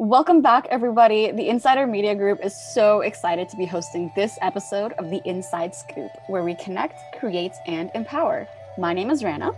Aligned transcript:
Welcome 0.00 0.42
back, 0.42 0.68
everybody. 0.70 1.32
The 1.32 1.48
Insider 1.48 1.84
Media 1.84 2.14
Group 2.14 2.38
is 2.44 2.56
so 2.56 3.00
excited 3.00 3.48
to 3.48 3.56
be 3.56 3.66
hosting 3.66 4.12
this 4.14 4.38
episode 4.40 4.92
of 4.92 5.10
The 5.10 5.20
Inside 5.24 5.74
Scoop, 5.74 6.12
where 6.28 6.44
we 6.44 6.54
connect, 6.54 7.18
create, 7.18 7.50
and 7.66 7.90
empower. 7.96 8.46
My 8.78 8.92
name 8.94 9.10
is 9.10 9.24
Rana. 9.24 9.50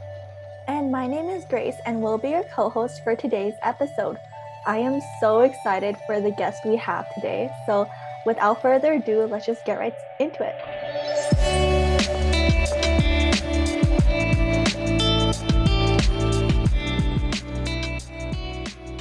And 0.66 0.90
my 0.90 1.06
name 1.06 1.28
is 1.28 1.44
Grace, 1.44 1.76
and 1.84 2.00
we'll 2.00 2.16
be 2.16 2.30
your 2.30 2.44
co 2.44 2.70
host 2.70 3.04
for 3.04 3.14
today's 3.14 3.52
episode. 3.60 4.16
I 4.66 4.78
am 4.78 5.02
so 5.20 5.40
excited 5.40 5.98
for 6.06 6.22
the 6.22 6.30
guest 6.30 6.62
we 6.64 6.76
have 6.76 7.04
today. 7.14 7.50
So, 7.66 7.86
without 8.24 8.62
further 8.62 8.94
ado, 8.94 9.24
let's 9.24 9.44
just 9.44 9.66
get 9.66 9.78
right 9.78 9.92
into 10.18 10.42
it. 10.42 10.56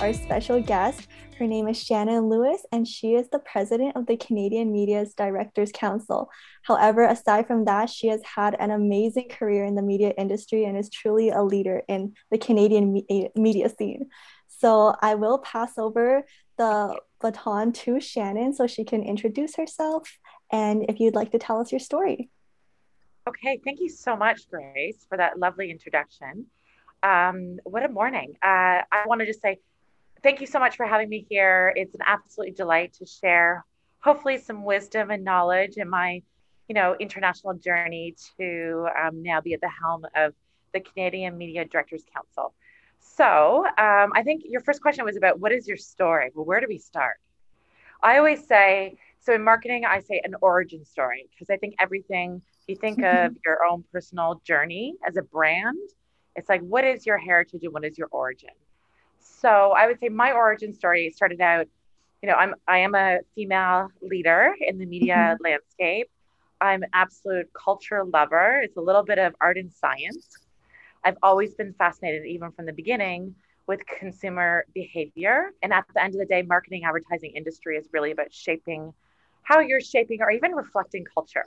Our 0.02 0.12
special 0.12 0.62
guest 0.62 1.08
her 1.40 1.48
name 1.48 1.70
is 1.70 1.78
Shanon 1.78 2.30
Lewis, 2.30 2.66
and 2.74 2.86
she 2.86 3.14
is 3.14 3.30
the 3.30 3.40
president 3.40 3.96
of 3.96 4.06
the 4.08 4.18
Canadian 4.18 4.74
Media's 4.74 5.14
Directors 5.14 5.72
Council. 5.72 6.30
However, 6.64 7.06
aside 7.06 7.48
from 7.48 7.64
that, 7.64 7.90
she 7.90 8.08
has 8.08 8.22
had 8.24 8.58
an 8.60 8.72
amazing 8.72 9.30
career 9.30 9.64
in 9.64 9.76
the 9.76 9.82
media 9.82 10.14
industry 10.18 10.66
and 10.66 10.78
is 10.78 10.90
truly 10.90 11.30
a 11.30 11.42
leader 11.42 11.82
in 11.88 12.14
the 12.30 12.38
Canadian 12.38 12.92
me- 12.92 13.30
media 13.36 13.70
scene. 13.70 14.10
So 14.50 14.94
I 15.02 15.16
will 15.16 15.38
pass 15.38 15.78
over 15.78 16.26
the 16.58 17.00
baton 17.22 17.72
to 17.72 17.92
Shanon 17.94 18.54
so 18.54 18.68
she 18.68 18.84
can 18.84 19.02
introduce 19.02 19.56
herself 19.56 20.20
and 20.52 20.86
if 20.90 21.00
you'd 21.00 21.16
like 21.16 21.32
to 21.32 21.40
tell 21.40 21.62
us 21.62 21.72
your 21.72 21.80
story. 21.80 22.30
Okay, 23.30 23.62
thank 23.64 23.80
you 23.80 23.88
so 23.90 24.18
much, 24.18 24.50
Grace, 24.50 25.06
for 25.08 25.18
that 25.18 25.40
lovely 25.40 25.72
introduction. 25.72 26.48
Um, 27.02 27.60
what 27.64 27.84
a 27.84 27.88
morning. 27.88 28.34
Uh, 28.44 28.84
I 28.92 29.04
want 29.06 29.22
to 29.22 29.26
just 29.26 29.42
say 29.42 29.60
thank 30.24 30.42
you 30.42 30.48
so 30.48 30.60
much 30.60 30.76
for 30.76 30.86
having 30.86 31.10
me 31.10 31.26
here. 31.30 31.74
It's 31.76 31.96
an 31.96 32.02
absolute 32.06 32.56
delight 32.56 32.94
to 32.94 33.06
share, 33.06 33.66
hopefully, 34.00 34.38
some 34.38 34.64
wisdom 34.64 35.12
and 35.12 35.24
knowledge 35.24 35.78
in 35.78 35.90
my, 35.90 36.22
you 36.68 36.76
know, 36.76 36.96
international 37.00 37.54
journey 37.56 38.16
to 38.38 38.88
um, 39.02 39.24
now 39.24 39.42
be 39.42 39.54
at 39.54 39.62
the 39.62 39.70
helm 39.70 40.06
of 40.16 40.34
the 40.74 40.80
Canadian 40.80 41.38
Media 41.38 41.66
Directors 41.66 42.04
Council. 42.14 42.54
So, 43.00 43.66
um, 43.66 44.12
I 44.14 44.24
think 44.24 44.44
your 44.46 44.62
first 44.62 44.82
question 44.82 45.06
was 45.06 45.18
about 45.18 45.40
what 45.40 45.52
is 45.52 45.68
your 45.68 45.78
story? 45.78 46.32
Well, 46.34 46.46
where 46.46 46.60
do 46.60 46.68
we 46.68 46.78
start? 46.78 47.18
I 48.02 48.18
always 48.18 48.46
say, 48.46 48.98
so 49.20 49.34
in 49.34 49.44
marketing, 49.44 49.86
I 49.86 50.00
say 50.00 50.22
an 50.24 50.36
origin 50.42 50.86
story 50.86 51.28
because 51.32 51.50
I 51.50 51.58
think 51.58 51.76
everything 51.80 52.42
you 52.68 52.76
think 52.76 53.04
of 53.04 53.36
your 53.46 53.66
own 53.66 53.84
personal 53.92 54.42
journey 54.46 54.96
as 55.08 55.18
a 55.18 55.22
brand, 55.22 55.78
it's 56.36 56.48
like, 56.48 56.62
what 56.62 56.86
is 56.86 57.06
your 57.06 57.18
heritage 57.18 57.64
and 57.64 57.74
what 57.74 57.84
is 57.84 57.98
your 57.98 58.08
origin? 58.12 58.52
So 59.20 59.72
I 59.72 59.88
would 59.88 60.00
say 60.00 60.10
my 60.10 60.32
origin 60.32 60.74
story 60.74 61.10
started 61.12 61.42
out, 61.42 61.68
you 62.22 62.28
know, 62.28 62.36
I'm 62.36 62.56
I 62.68 62.80
am 62.80 62.96
a 62.96 63.20
female 63.36 63.90
leader 64.02 64.54
in 64.60 64.78
the 64.78 64.86
media 64.86 65.16
mm-hmm. 65.16 65.44
landscape. 65.44 66.10
I'm 66.62 66.84
an 66.84 66.90
absolute 66.94 67.50
culture 67.54 68.04
lover. 68.04 68.62
It's 68.62 68.76
a 68.76 68.82
little 68.82 69.04
bit 69.04 69.18
of 69.18 69.34
art 69.40 69.58
and 69.58 69.72
science. 69.72 70.38
I've 71.06 71.18
always 71.24 71.54
been 71.54 71.74
fascinated, 71.74 72.26
even 72.26 72.52
from 72.52 72.66
the 72.66 72.74
beginning, 72.74 73.36
with 73.68 73.80
consumer 73.86 74.66
behavior. 74.74 75.52
And 75.64 75.72
at 75.72 75.86
the 75.94 76.04
end 76.04 76.16
of 76.16 76.20
the 76.20 76.26
day, 76.26 76.42
marketing 76.42 76.84
advertising 76.84 77.32
industry 77.32 77.78
is 77.78 77.88
really 77.94 78.12
about 78.12 78.34
shaping 78.34 78.94
how 79.44 79.60
you're 79.60 79.80
shaping 79.80 80.22
or 80.22 80.30
even 80.30 80.52
reflecting 80.52 81.06
culture. 81.06 81.46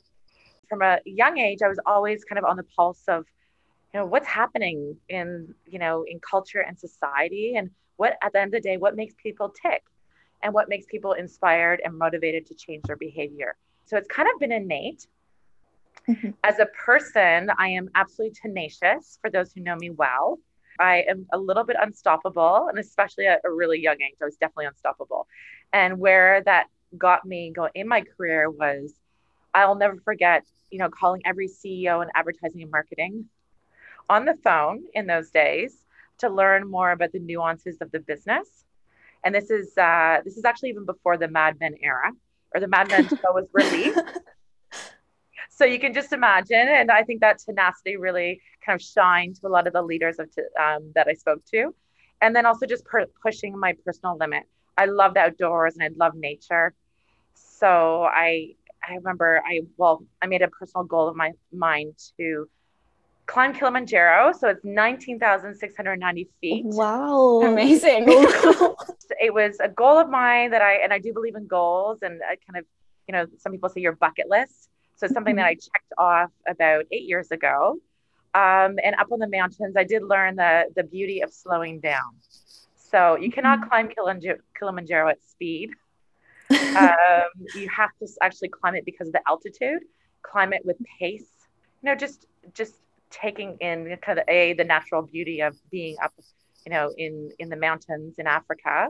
From 0.69 0.81
a 0.81 0.99
young 1.05 1.39
age, 1.39 1.59
I 1.63 1.69
was 1.69 1.79
always 1.85 2.25
kind 2.25 2.39
of 2.39 2.45
on 2.47 2.57
the 2.57 2.63
pulse 2.63 3.03
of 3.07 3.27
you 3.93 4.01
know 4.01 4.07
what's 4.07 4.27
happening 4.27 4.97
in 5.09 5.55
you 5.67 5.79
know 5.79 6.05
in 6.09 6.19
culture 6.21 6.61
and 6.61 6.79
society 6.79 7.55
and 7.57 7.71
what 7.97 8.17
at 8.23 8.33
the 8.33 8.41
end 8.41 8.55
of 8.55 8.63
the 8.63 8.69
day 8.69 8.77
what 8.77 8.97
makes 8.97 9.15
people 9.23 9.51
tick 9.51 9.83
and 10.43 10.53
what 10.53 10.69
makes 10.69 10.87
people 10.87 11.13
inspired 11.13 11.81
and 11.85 11.97
motivated 11.97 12.47
to 12.47 12.55
change 12.55 12.83
their 12.85 12.97
behavior. 12.97 13.55
So 13.85 13.97
it's 13.97 14.09
kind 14.09 14.29
of 14.33 14.41
been 14.41 14.53
innate. 14.53 15.07
Mm-hmm. 16.09 16.31
as 16.43 16.59
a 16.59 16.67
person 16.67 17.49
i 17.59 17.69
am 17.69 17.89
absolutely 17.95 18.35
tenacious 18.35 19.19
for 19.21 19.31
those 19.31 19.53
who 19.53 19.61
know 19.61 19.77
me 19.77 19.91
well. 19.91 20.41
I 20.81 21.05
am 21.09 21.27
a 21.33 21.39
little 21.39 21.63
bit 21.63 21.77
unstoppable 21.79 22.67
and 22.69 22.77
especially 22.79 23.27
at 23.29 23.41
a 23.45 23.51
really 23.51 23.79
young 23.79 24.01
age 24.03 24.17
i 24.21 24.25
was 24.25 24.37
definitely 24.37 24.67
unstoppable. 24.67 25.29
And 25.73 26.01
where 26.01 26.43
that 26.45 26.67
got 26.99 27.25
me 27.25 27.53
going 27.55 27.71
in 27.75 27.87
my 27.87 28.01
career 28.01 28.51
was 28.51 28.95
i'll 29.55 29.77
never 29.77 29.97
forget 30.05 30.45
you 30.71 30.79
know 30.79 30.89
calling 30.89 31.23
every 31.25 31.47
ceo 31.47 32.03
in 32.03 32.09
advertising 32.17 32.63
and 32.63 32.71
marketing 32.71 33.27
on 34.09 34.25
the 34.25 34.35
phone 34.45 34.85
in 34.95 35.07
those 35.07 35.31
days 35.31 35.85
to 36.19 36.29
learn 36.29 36.71
more 36.71 36.93
about 36.93 37.13
the 37.13 37.19
nuances 37.19 37.79
of 37.81 37.91
the 37.91 38.01
business. 38.01 38.65
And 39.25 39.35
this 39.35 39.51
is 39.51 39.77
uh, 39.77 40.19
this 40.25 40.37
is 40.37 40.45
actually 40.45 40.71
even 40.71 40.85
before 40.85 41.17
the 41.17 41.29
Mad 41.29 41.59
Men 41.61 41.75
era 41.83 42.11
or 42.55 42.61
the 42.61 42.69
Mad 42.69 42.91
Men 42.91 43.09
show 43.09 43.33
was 43.33 43.47
released. 43.53 44.01
so 45.51 45.65
you 45.65 45.79
can 45.79 45.95
just 45.95 46.13
imagine, 46.13 46.69
and 46.69 46.91
I 46.91 47.03
think 47.03 47.21
that 47.21 47.39
tenacity 47.39 47.97
really 47.97 48.41
kind 48.65 48.81
of 48.81 48.83
shined 48.85 49.37
to 49.37 49.47
a 49.47 49.49
lot 49.51 49.67
of 49.67 49.73
the 49.73 49.83
leaders 49.83 50.19
of 50.19 50.35
t- 50.35 50.43
um, 50.61 50.93
that 50.95 51.07
I 51.09 51.15
spoke 51.15 51.45
to, 51.53 51.75
and 52.21 52.35
then 52.35 52.47
also 52.47 52.67
just 52.67 52.85
per- 52.85 53.07
pushing 53.23 53.59
my 53.59 53.75
personal 53.85 54.17
limit. 54.19 54.45
I 54.77 54.87
loved 54.87 55.17
outdoors 55.17 55.77
and 55.77 55.85
I 55.85 55.91
love 55.97 56.15
nature, 56.15 56.75
so 57.35 58.05
I 58.05 58.55
I 58.83 58.95
remember 58.95 59.43
I 59.47 59.61
well 59.77 60.05
I 60.21 60.27
made 60.27 60.43
a 60.43 60.49
personal 60.49 60.85
goal 60.85 61.09
of 61.09 61.17
my 61.17 61.31
mind 61.53 61.95
to 62.19 62.49
climb 63.33 63.55
Kilimanjaro. 63.55 64.33
So 64.33 64.49
it's 64.49 64.63
19,690 64.63 66.29
feet. 66.41 66.65
Wow. 66.67 67.41
Amazing. 67.43 68.05
it 68.09 69.33
was 69.33 69.59
a 69.59 69.69
goal 69.69 69.99
of 69.99 70.11
mine 70.11 70.51
that 70.51 70.61
I, 70.61 70.75
and 70.75 70.93
I 70.93 70.99
do 70.99 71.15
believe 71.15 71.35
in 71.35 71.47
goals 71.47 72.01
and 72.03 72.21
I 72.23 72.37
kind 72.47 72.59
of, 72.59 72.67
you 73.09 73.13
know, 73.13 73.27
some 73.39 73.53
people 73.53 73.71
say 73.71 73.81
your 73.81 73.93
bucket 73.93 74.29
list. 74.29 74.69
So 74.97 75.07
it's 75.07 75.15
something 75.15 75.37
that 75.37 75.47
I 75.47 75.55
checked 75.55 75.93
off 75.97 76.31
about 76.47 76.85
eight 76.93 77.05
years 77.05 77.31
ago. 77.31 77.79
Um, 78.35 78.79
and 78.85 78.95
up 78.99 79.11
on 79.11 79.19
the 79.19 79.29
mountains, 79.29 79.77
I 79.77 79.85
did 79.85 80.03
learn 80.03 80.37
the, 80.37 80.67
the 80.77 80.83
beauty 80.83 81.23
of 81.23 81.33
slowing 81.33 81.81
down. 81.81 82.13
So 82.77 83.17
you 83.17 83.33
cannot 83.33 83.61
mm-hmm. 83.61 83.69
climb 83.71 83.89
Kilimanjaro, 83.89 84.39
Kilimanjaro 84.59 85.09
at 85.09 85.23
speed. 85.23 85.71
um, 86.51 87.31
you 87.55 87.67
have 87.75 87.91
to 88.01 88.09
actually 88.21 88.51
climb 88.51 88.75
it 88.75 88.85
because 88.85 89.09
of 89.09 89.15
the 89.15 89.23
altitude, 89.27 89.83
climb 90.21 90.53
it 90.53 90.67
with 90.67 90.77
pace. 90.99 91.31
You 91.83 91.91
know, 91.91 91.95
just 91.95 92.27
just 92.55 92.75
taking 93.13 93.57
in 93.61 93.97
kind 94.03 94.19
of 94.19 94.25
a 94.29 94.55
the 94.55 94.65
natural 94.65 95.03
beauty 95.03 95.41
of 95.41 95.57
being 95.71 95.97
up, 96.03 96.13
you 96.67 96.73
know, 96.73 96.93
in 96.97 97.31
in 97.39 97.49
the 97.49 97.57
mountains 97.57 98.19
in 98.19 98.27
Africa, 98.27 98.89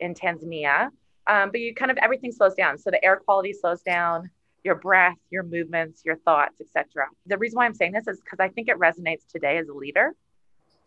in 0.00 0.14
Tanzania. 0.14 0.88
Um, 1.26 1.50
but 1.50 1.60
you 1.60 1.74
kind 1.74 1.90
of 1.90 1.96
everything 1.98 2.32
slows 2.32 2.54
down. 2.54 2.78
So 2.78 2.90
the 2.90 3.04
air 3.04 3.16
quality 3.16 3.52
slows 3.52 3.82
down, 3.82 4.30
your 4.62 4.74
breath, 4.74 5.16
your 5.30 5.42
movements, 5.42 6.02
your 6.04 6.16
thoughts, 6.16 6.60
etc. 6.60 7.06
The 7.26 7.38
reason 7.38 7.56
why 7.56 7.66
I'm 7.66 7.74
saying 7.74 7.92
this 7.92 8.06
is 8.06 8.20
because 8.20 8.40
I 8.40 8.48
think 8.48 8.68
it 8.68 8.78
resonates 8.78 9.26
today 9.30 9.58
as 9.58 9.68
a 9.68 9.74
leader. 9.74 10.14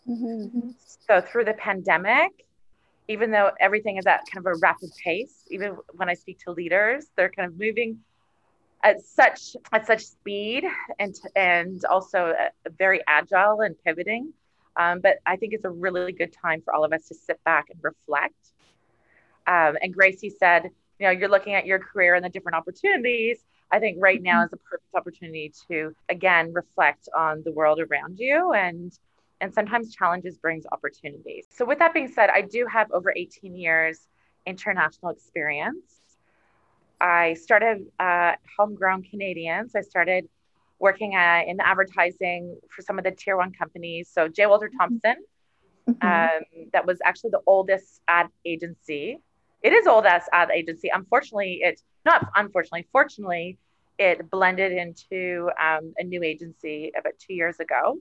Mm-hmm. 0.07 0.69
So 1.07 1.21
through 1.21 1.45
the 1.45 1.53
pandemic, 1.53 2.45
even 3.07 3.31
though 3.31 3.51
everything 3.59 3.97
is 3.97 4.05
at 4.05 4.21
kind 4.31 4.45
of 4.45 4.57
a 4.57 4.59
rapid 4.59 4.89
pace, 5.03 5.43
even 5.49 5.77
when 5.93 6.09
I 6.09 6.13
speak 6.13 6.39
to 6.39 6.51
leaders, 6.51 7.07
they're 7.15 7.29
kind 7.29 7.49
of 7.51 7.59
moving 7.59 7.99
at 8.83 9.01
such 9.01 9.55
at 9.71 9.85
such 9.87 10.05
speed 10.05 10.63
and 10.99 11.15
and 11.35 11.83
also 11.85 12.33
uh, 12.39 12.69
very 12.77 13.01
agile 13.07 13.61
and 13.61 13.75
pivoting. 13.83 14.33
Um, 14.75 14.99
but 15.01 15.17
I 15.25 15.37
think 15.37 15.53
it's 15.53 15.65
a 15.65 15.69
really 15.69 16.11
good 16.11 16.33
time 16.33 16.61
for 16.61 16.73
all 16.73 16.83
of 16.83 16.93
us 16.93 17.07
to 17.07 17.15
sit 17.15 17.43
back 17.43 17.65
and 17.71 17.79
reflect. 17.83 18.35
Um, 19.47 19.77
and 19.81 19.91
Gracie 19.93 20.29
said, 20.29 20.69
you 20.99 21.07
know, 21.07 21.11
you're 21.11 21.29
looking 21.29 21.55
at 21.55 21.65
your 21.65 21.79
career 21.79 22.13
and 22.13 22.23
the 22.23 22.29
different 22.29 22.55
opportunities. 22.55 23.39
I 23.71 23.79
think 23.79 23.97
right 23.99 24.21
now 24.21 24.37
mm-hmm. 24.37 24.45
is 24.45 24.53
a 24.53 24.57
perfect 24.57 24.95
opportunity 24.95 25.51
to 25.69 25.95
again 26.09 26.53
reflect 26.53 27.09
on 27.15 27.41
the 27.43 27.51
world 27.51 27.79
around 27.79 28.19
you 28.19 28.53
and 28.53 28.97
and 29.39 29.53
sometimes 29.53 29.93
challenges 29.93 30.37
brings 30.37 30.65
opportunities. 30.71 31.45
So 31.51 31.63
with 31.65 31.79
that 31.79 31.93
being 31.93 32.07
said, 32.07 32.29
I 32.31 32.41
do 32.41 32.65
have 32.71 32.91
over 32.91 33.13
18 33.15 33.55
years 33.55 34.07
international 34.47 35.11
experience. 35.11 35.96
I 36.99 37.35
started 37.35 37.85
uh, 37.99 38.33
homegrown 38.57 39.03
Canadians. 39.03 39.75
I 39.75 39.81
started 39.81 40.27
working 40.79 41.15
uh, 41.15 41.43
in 41.45 41.59
advertising 41.59 42.57
for 42.69 42.81
some 42.81 42.97
of 42.97 43.03
the 43.03 43.11
tier 43.11 43.37
one 43.37 43.51
companies. 43.51 44.09
So 44.11 44.27
J. 44.27 44.45
Walter 44.45 44.67
mm-hmm. 44.67 44.77
Thompson, 44.77 45.15
mm-hmm. 45.89 46.07
um, 46.07 46.69
that 46.73 46.85
was 46.85 46.99
actually 47.03 47.31
the 47.31 47.41
oldest 47.45 48.01
ad 48.07 48.27
agency. 48.45 49.19
It 49.63 49.73
is 49.73 49.87
old 49.87 50.05
as 50.05 50.23
ad 50.33 50.49
agency. 50.51 50.89
Unfortunately, 50.93 51.59
it 51.63 51.81
not 52.05 52.29
unfortunately, 52.35 52.87
fortunately, 52.91 53.57
it 53.97 54.29
blended 54.29 54.71
into 54.71 55.49
um, 55.59 55.93
a 55.97 56.03
new 56.03 56.23
agency 56.23 56.91
about 56.97 57.13
two 57.19 57.33
years 57.33 57.59
ago. 57.59 57.97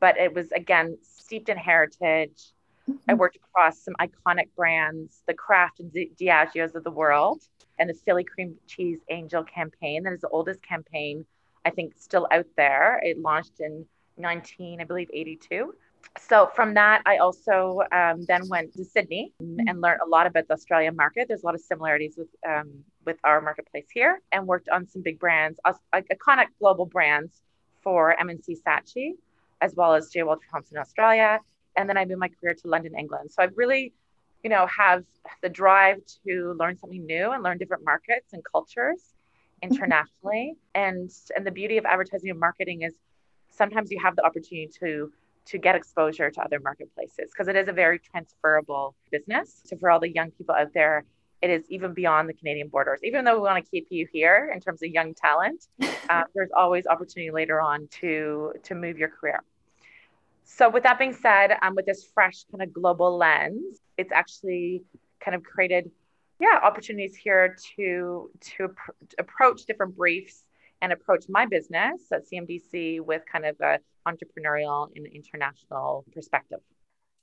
But 0.00 0.18
it 0.18 0.34
was 0.34 0.52
again 0.52 0.98
steeped 1.02 1.48
in 1.48 1.56
heritage. 1.56 2.52
Mm-hmm. 2.88 3.10
I 3.10 3.14
worked 3.14 3.36
across 3.36 3.82
some 3.82 3.94
iconic 4.00 4.48
brands, 4.56 5.22
the 5.26 5.34
Kraft 5.34 5.80
and 5.80 5.92
Diageo's 6.18 6.74
of 6.74 6.84
the 6.84 6.90
world 6.90 7.42
and 7.78 7.90
the 7.90 7.94
Philly 7.94 8.24
Cream 8.24 8.56
Cheese 8.66 9.00
Angel 9.10 9.44
campaign. 9.44 10.02
That 10.04 10.12
is 10.12 10.20
the 10.20 10.28
oldest 10.28 10.62
campaign, 10.62 11.24
I 11.64 11.70
think, 11.70 11.94
still 11.96 12.26
out 12.30 12.46
there. 12.56 13.00
It 13.02 13.18
launched 13.18 13.60
in 13.60 13.86
19, 14.18 14.80
I 14.80 14.84
believe, 14.84 15.10
82. 15.12 15.74
so 16.18 16.50
from 16.54 16.74
that, 16.74 17.02
I 17.04 17.18
also 17.18 17.82
um, 17.92 18.24
then 18.26 18.48
went 18.48 18.72
to 18.74 18.84
Sydney 18.84 19.32
and 19.40 19.80
learned 19.80 20.00
a 20.04 20.08
lot 20.08 20.26
about 20.26 20.48
the 20.48 20.54
Australian 20.54 20.96
market. 20.96 21.28
There's 21.28 21.42
a 21.42 21.46
lot 21.46 21.54
of 21.54 21.60
similarities 21.60 22.14
with 22.16 22.28
um, 22.48 22.84
with 23.04 23.18
our 23.24 23.40
marketplace 23.40 23.86
here, 23.92 24.20
and 24.32 24.46
worked 24.46 24.68
on 24.68 24.86
some 24.86 25.02
big 25.02 25.18
brands, 25.18 25.60
iconic 25.94 26.46
global 26.58 26.86
brands 26.86 27.42
for 27.82 28.18
M&C 28.18 28.56
Saatchi, 28.66 29.12
as 29.60 29.76
well 29.76 29.94
as 29.94 30.10
J. 30.10 30.24
Walter 30.24 30.46
Thompson 30.50 30.76
Australia. 30.76 31.38
And 31.76 31.88
then 31.88 31.96
I 31.96 32.04
moved 32.04 32.18
my 32.18 32.28
career 32.28 32.54
to 32.54 32.68
London, 32.68 32.94
England. 32.98 33.30
So 33.30 33.42
I've 33.42 33.56
really, 33.56 33.92
you 34.46 34.50
know, 34.50 34.68
have 34.68 35.02
the 35.42 35.48
drive 35.48 35.98
to 36.24 36.54
learn 36.56 36.78
something 36.78 37.04
new 37.04 37.32
and 37.32 37.42
learn 37.42 37.58
different 37.58 37.84
markets 37.84 38.32
and 38.32 38.44
cultures 38.44 39.00
internationally. 39.60 40.54
And 40.76 41.10
and 41.34 41.44
the 41.44 41.50
beauty 41.50 41.78
of 41.78 41.84
advertising 41.84 42.30
and 42.30 42.38
marketing 42.38 42.82
is 42.82 42.94
sometimes 43.50 43.90
you 43.90 43.98
have 44.00 44.14
the 44.14 44.24
opportunity 44.24 44.70
to 44.78 45.12
to 45.46 45.58
get 45.58 45.74
exposure 45.74 46.30
to 46.30 46.40
other 46.40 46.60
marketplaces 46.60 47.32
because 47.32 47.48
it 47.48 47.56
is 47.56 47.66
a 47.66 47.72
very 47.72 47.98
transferable 47.98 48.94
business. 49.10 49.62
So 49.64 49.76
for 49.78 49.90
all 49.90 49.98
the 49.98 50.12
young 50.14 50.30
people 50.30 50.54
out 50.54 50.72
there, 50.72 51.04
it 51.42 51.50
is 51.50 51.64
even 51.68 51.92
beyond 51.92 52.28
the 52.28 52.34
Canadian 52.34 52.68
borders. 52.68 53.00
Even 53.02 53.24
though 53.24 53.34
we 53.34 53.40
want 53.40 53.64
to 53.64 53.68
keep 53.68 53.88
you 53.90 54.06
here 54.12 54.52
in 54.54 54.60
terms 54.60 54.80
of 54.80 54.90
young 54.90 55.12
talent, 55.12 55.66
uh, 56.08 56.22
there's 56.36 56.52
always 56.54 56.86
opportunity 56.86 57.32
later 57.32 57.60
on 57.60 57.88
to 58.00 58.52
to 58.62 58.76
move 58.76 58.96
your 58.96 59.08
career. 59.08 59.40
So 60.48 60.70
with 60.70 60.84
that 60.84 60.98
being 60.98 61.12
said, 61.12 61.56
um, 61.60 61.74
with 61.74 61.86
this 61.86 62.06
fresh 62.14 62.44
kind 62.50 62.62
of 62.62 62.72
global 62.72 63.18
lens, 63.18 63.80
it's 63.98 64.12
actually 64.12 64.84
kind 65.20 65.34
of 65.34 65.42
created, 65.42 65.90
yeah, 66.40 66.60
opportunities 66.62 67.16
here 67.16 67.56
to 67.76 68.30
to, 68.40 68.68
pr- 68.68 68.92
to 69.08 69.16
approach 69.18 69.64
different 69.66 69.96
briefs 69.96 70.44
and 70.80 70.92
approach 70.92 71.24
my 71.28 71.46
business 71.46 72.00
at 72.12 72.22
CMDC 72.30 73.00
with 73.00 73.22
kind 73.30 73.44
of 73.44 73.56
a 73.60 73.80
entrepreneurial 74.06 74.88
and 74.94 75.06
international 75.06 76.04
perspective. 76.12 76.60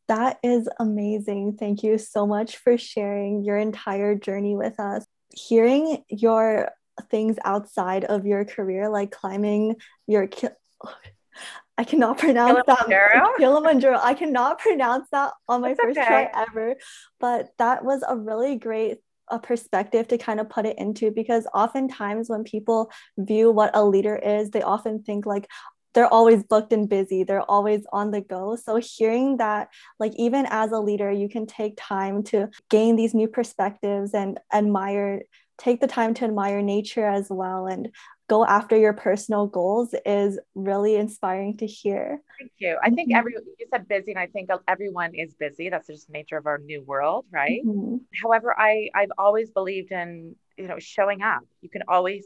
That 0.09 0.37
is 0.43 0.67
amazing. 0.79 1.55
Thank 1.57 1.81
you 1.81 1.97
so 1.97 2.27
much 2.27 2.57
for 2.57 2.77
sharing 2.77 3.45
your 3.45 3.57
entire 3.57 4.15
journey 4.15 4.57
with 4.57 4.81
us. 4.81 5.05
Hearing 5.33 6.03
your 6.09 6.71
things 7.09 7.37
outside 7.45 8.03
of 8.03 8.25
your 8.25 8.43
career, 8.43 8.89
like 8.89 9.11
climbing 9.11 9.77
your 10.07 10.27
I 11.77 11.83
cannot 11.83 12.17
pronounce 12.19 12.61
Kilimanjaro? 12.65 13.13
that. 13.13 13.33
Kilimanjaro. 13.37 13.99
I 14.01 14.13
cannot 14.13 14.59
pronounce 14.59 15.07
that 15.11 15.33
on 15.47 15.61
my 15.61 15.69
That's 15.69 15.81
first 15.81 15.97
okay. 15.97 16.07
try 16.07 16.45
ever. 16.47 16.75
But 17.19 17.49
that 17.57 17.83
was 17.83 18.03
a 18.07 18.15
really 18.15 18.57
great 18.57 18.99
a 19.29 19.39
perspective 19.39 20.07
to 20.09 20.17
kind 20.17 20.39
of 20.39 20.49
put 20.49 20.65
it 20.65 20.77
into 20.77 21.09
because 21.09 21.47
oftentimes 21.53 22.29
when 22.29 22.43
people 22.43 22.91
view 23.17 23.49
what 23.51 23.71
a 23.73 23.83
leader 23.83 24.15
is, 24.15 24.49
they 24.49 24.61
often 24.61 25.01
think 25.01 25.25
like, 25.25 25.47
they're 25.93 26.11
always 26.11 26.43
booked 26.43 26.73
and 26.73 26.89
busy 26.89 27.23
they're 27.23 27.49
always 27.49 27.85
on 27.93 28.11
the 28.11 28.21
go 28.21 28.55
so 28.55 28.77
hearing 28.77 29.37
that 29.37 29.69
like 29.99 30.11
even 30.15 30.47
as 30.49 30.71
a 30.71 30.79
leader 30.79 31.11
you 31.11 31.29
can 31.29 31.45
take 31.45 31.73
time 31.77 32.23
to 32.23 32.49
gain 32.69 32.95
these 32.95 33.13
new 33.13 33.27
perspectives 33.27 34.13
and 34.13 34.39
admire 34.51 35.21
take 35.57 35.79
the 35.81 35.87
time 35.87 36.13
to 36.13 36.25
admire 36.25 36.61
nature 36.61 37.05
as 37.05 37.27
well 37.29 37.67
and 37.67 37.89
go 38.33 38.43
after 38.43 38.75
your 38.75 38.93
personal 38.93 39.45
goals 39.45 39.93
is 40.05 40.39
really 40.55 40.95
inspiring 40.95 41.55
to 41.57 41.67
hear. 41.67 42.19
Thank 42.39 42.51
you. 42.57 42.77
I 42.81 42.89
think 42.89 43.09
mm-hmm. 43.09 43.17
every 43.19 43.33
you 43.59 43.67
said 43.71 43.87
busy, 43.87 44.11
and 44.11 44.19
I 44.19 44.25
think 44.25 44.49
everyone 44.67 45.13
is 45.13 45.35
busy. 45.35 45.69
That's 45.69 45.87
just 45.87 46.07
the 46.07 46.13
nature 46.13 46.37
of 46.37 46.47
our 46.47 46.57
new 46.57 46.81
world, 46.81 47.25
right? 47.31 47.61
Mm-hmm. 47.63 47.97
However, 48.23 48.59
I 48.59 48.89
I've 48.95 49.11
always 49.19 49.51
believed 49.51 49.91
in 49.91 50.35
you 50.57 50.67
know 50.67 50.79
showing 50.79 51.21
up. 51.21 51.43
You 51.61 51.69
can 51.69 51.83
always 51.87 52.25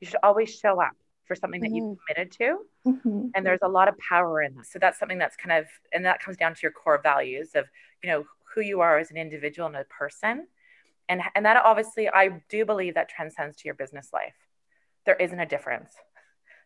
you 0.00 0.08
should 0.08 0.24
always 0.24 0.52
show 0.52 0.80
up 0.80 0.96
for 1.26 1.36
something 1.36 1.60
that 1.60 1.68
mm-hmm. 1.68 1.76
you've 1.76 1.98
committed 2.04 2.32
to, 2.38 2.58
mm-hmm. 2.90 3.26
and 3.34 3.46
there's 3.46 3.62
a 3.62 3.68
lot 3.68 3.86
of 3.86 3.96
power 3.98 4.42
in 4.42 4.54
that. 4.56 4.66
So 4.66 4.80
that's 4.80 4.98
something 4.98 5.18
that's 5.18 5.36
kind 5.36 5.52
of 5.60 5.66
and 5.92 6.04
that 6.04 6.20
comes 6.20 6.36
down 6.36 6.54
to 6.54 6.60
your 6.62 6.72
core 6.72 7.00
values 7.00 7.50
of 7.54 7.66
you 8.02 8.10
know 8.10 8.24
who 8.52 8.60
you 8.60 8.80
are 8.80 8.98
as 8.98 9.12
an 9.12 9.16
individual 9.16 9.68
and 9.68 9.76
a 9.76 9.84
person. 9.84 10.48
And, 11.06 11.20
and 11.34 11.44
that 11.44 11.62
obviously, 11.62 12.08
I 12.08 12.40
do 12.48 12.64
believe 12.64 12.94
that 12.94 13.10
transcends 13.10 13.56
to 13.56 13.62
your 13.66 13.74
business 13.74 14.08
life 14.10 14.32
there 15.06 15.16
isn't 15.16 15.38
a 15.38 15.46
difference. 15.46 15.90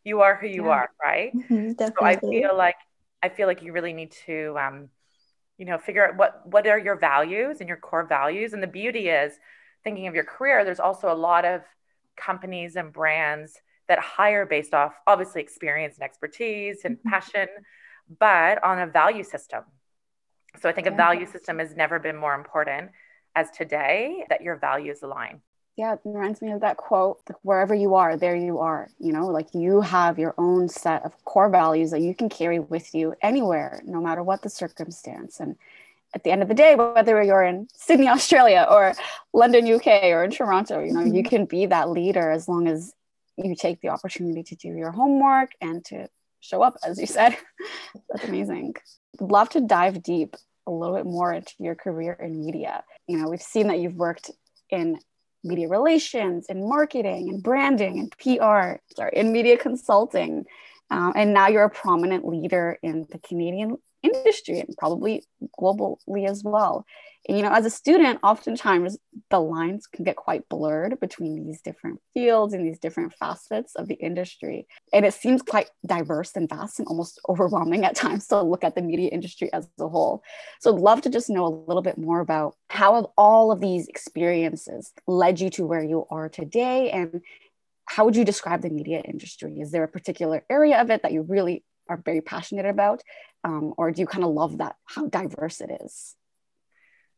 You 0.05 0.21
are 0.21 0.37
who 0.37 0.47
you 0.47 0.67
yeah. 0.67 0.71
are, 0.71 0.91
right? 1.03 1.33
Mm-hmm, 1.35 1.73
so 1.79 1.93
I 2.01 2.17
feel 2.17 2.57
like 2.57 2.77
I 3.23 3.29
feel 3.29 3.47
like 3.47 3.63
you 3.63 3.73
really 3.73 3.93
need 3.93 4.13
to 4.27 4.57
um, 4.59 4.89
you 5.59 5.65
know, 5.65 5.77
figure 5.77 6.09
out 6.09 6.17
what 6.17 6.47
what 6.47 6.67
are 6.67 6.79
your 6.79 6.97
values 6.97 7.59
and 7.61 7.69
your 7.69 7.77
core 7.77 8.05
values. 8.05 8.53
And 8.53 8.63
the 8.63 8.69
beauty 8.69 9.09
is 9.09 9.33
thinking 9.85 10.07
of 10.07 10.15
your 10.15 10.25
career, 10.25 10.65
there's 10.65 10.81
also 10.81 11.13
a 11.13 11.15
lot 11.15 11.45
of 11.45 11.63
companies 12.17 12.77
and 12.77 12.93
brands 12.93 13.61
that 13.89 13.99
hire 13.99 14.47
based 14.47 14.75
off 14.75 14.95
obviously 15.07 15.41
experience 15.41 15.97
and 15.97 16.05
expertise 16.05 16.85
and 16.85 16.97
mm-hmm. 16.97 17.09
passion, 17.09 17.49
but 18.19 18.63
on 18.65 18.79
a 18.79 18.87
value 18.87 19.25
system. 19.25 19.65
So 20.61 20.69
I 20.69 20.73
think 20.73 20.87
yeah. 20.87 20.95
a 20.95 20.97
value 20.97 21.27
system 21.27 21.59
has 21.59 21.75
never 21.77 21.99
been 21.99 22.17
more 22.17 22.35
important 22.35 22.91
as 23.35 23.51
today 23.51 24.25
that 24.29 24.43
your 24.43 24.57
values 24.57 25.03
align 25.03 25.41
yeah, 25.79 25.93
it 25.93 26.01
reminds 26.05 26.43
me 26.43 26.51
of 26.51 26.61
that 26.63 26.77
quote 26.77 27.21
wherever 27.43 27.73
you 27.73 27.95
are, 27.95 28.17
there 28.17 28.35
you 28.35 28.59
are. 28.59 28.89
You 28.99 29.13
know, 29.13 29.29
like 29.29 29.55
you 29.55 29.81
have 29.81 30.19
your 30.19 30.35
own 30.37 30.69
set 30.69 31.05
of 31.05 31.25
core 31.25 31.49
values 31.49 31.93
that 31.93 32.01
you 32.01 32.17
can 32.17 32.29
carry 32.29 32.59
with 32.59 32.97
you 32.97 33.15
anywhere, 33.23 33.81
no 33.87 34.01
matter 34.01 34.25
what 34.25 34.43
the 34.43 34.51
circumstance. 34.51 35.39
And 35.39 35.55
at 36.17 36.25
the 36.25 36.33
end 36.33 36.43
of 36.43 36.49
the 36.49 36.55
day, 36.55 36.75
whether 36.75 37.23
you're 37.23 37.45
in 37.45 37.69
Sydney, 37.75 38.09
Australia, 38.17 38.67
or 38.69 38.93
London, 39.33 39.73
UK, 39.73 39.87
or 40.07 40.25
in 40.25 40.33
Toronto, 40.33 40.83
you 40.83 40.93
know, 40.93 41.05
you 41.05 41.23
mm-hmm. 41.23 41.29
can 41.29 41.45
be 41.45 41.67
that 41.67 41.91
leader 41.91 42.29
as 42.29 42.49
long 42.49 42.67
as 42.67 42.93
you 43.37 43.55
take 43.55 43.81
the 43.81 43.91
opportunity 43.91 44.43
to 44.43 44.57
do 44.57 44.69
your 44.71 44.91
homework 44.91 45.53
and 45.61 45.85
to 45.85 46.09
show 46.41 46.61
up, 46.61 46.77
as 46.85 46.99
you 46.99 47.07
said. 47.07 47.37
That's 48.11 48.25
amazing. 48.25 48.75
love 49.21 49.49
to 49.51 49.61
dive 49.61 50.03
deep 50.03 50.35
a 50.67 50.73
little 50.73 50.97
bit 50.97 51.07
more 51.07 51.33
into 51.33 51.55
your 51.61 51.77
career 51.77 52.15
in 52.15 52.45
media. 52.45 52.83
You 53.07 53.19
know, 53.19 53.29
we've 53.29 53.41
seen 53.41 53.69
that 53.69 53.79
you've 53.79 53.95
worked 53.95 54.33
in 54.71 54.99
media 55.45 55.69
relations 55.69 56.47
and 56.49 56.65
marketing 56.65 57.29
and 57.29 57.43
branding 57.43 57.99
and 57.99 58.11
PR, 58.19 58.81
sorry, 58.95 59.13
in 59.15 59.33
media 59.33 59.57
consulting. 59.57 60.45
Um, 60.91 61.13
and 61.17 61.35
now 61.35 61.49
you're 61.49 61.65
a 61.65 61.71
prominent 61.71 62.27
leader 62.27 62.79
in 62.83 63.07
the 63.11 63.19
Canadian 63.19 63.77
industry 64.03 64.61
and 64.61 64.77
probably 64.77 65.25
globally 65.59 66.29
as 66.29 66.43
well. 66.43 66.87
And, 67.27 67.37
you 67.37 67.43
know, 67.43 67.53
as 67.53 67.67
a 67.67 67.71
student, 67.71 68.21
oftentimes 68.23 68.97
the 69.31 69.41
lines 69.41 69.87
can 69.87 70.05
get 70.05 70.17
quite 70.17 70.49
blurred 70.49 71.01
between 71.01 71.47
these 71.47 71.61
different 71.61 72.01
fields 72.15 72.55
and 72.55 72.65
these 72.67 72.79
different 72.79 73.13
facets 73.15 73.75
of 73.75 73.89
the 73.89 73.95
industry. 73.95 74.67
And 74.93 75.05
it 75.05 75.15
seems 75.15 75.43
quite 75.43 75.71
diverse 75.85 76.33
and 76.37 76.49
vast 76.49 76.79
and 76.79 76.89
almost 76.89 77.21
overwhelming 77.29 77.85
at 77.85 77.97
times 77.97 78.27
to 78.29 78.43
look 78.43 78.65
at 78.65 78.75
the 78.75 78.83
media 78.83 79.11
industry 79.11 79.53
as 79.53 79.69
a 79.81 79.89
whole. 79.89 80.23
So 80.61 80.75
I'd 80.75 80.81
love 80.81 81.03
to 81.03 81.11
just 81.11 81.29
know 81.29 81.47
a 81.47 81.57
little 81.67 81.83
bit 81.83 81.99
more 81.99 82.21
about 82.21 82.55
how 82.71 82.95
have 82.95 83.07
all 83.17 83.53
of 83.53 83.61
these 83.61 83.89
experiences 83.89 84.93
led 85.07 85.41
you 85.41 85.51
to 85.51 85.67
where 85.67 85.85
you 85.85 86.07
are 86.11 86.29
today 86.29 86.91
and 86.91 87.21
how 87.85 88.05
would 88.05 88.17
you 88.17 88.25
describe 88.25 88.61
the 88.61 88.69
media 88.69 89.01
industry? 89.01 89.61
Is 89.61 89.71
there 89.71 89.83
a 89.83 89.89
particular 89.89 90.45
area 90.51 90.81
of 90.81 90.91
it 90.91 91.03
that 91.03 91.13
you 91.13 91.23
really 91.23 91.65
are 91.89 91.97
very 91.97 92.21
passionate 92.21 92.67
about? 92.67 93.03
Um, 93.45 93.73
or 93.79 93.91
do 93.91 94.03
you 94.03 94.07
kind 94.07 94.25
of 94.25 94.31
love 94.31 94.59
that, 94.59 94.77
how 94.85 95.07
diverse 95.07 95.61
it 95.63 95.71
is? 95.83 96.15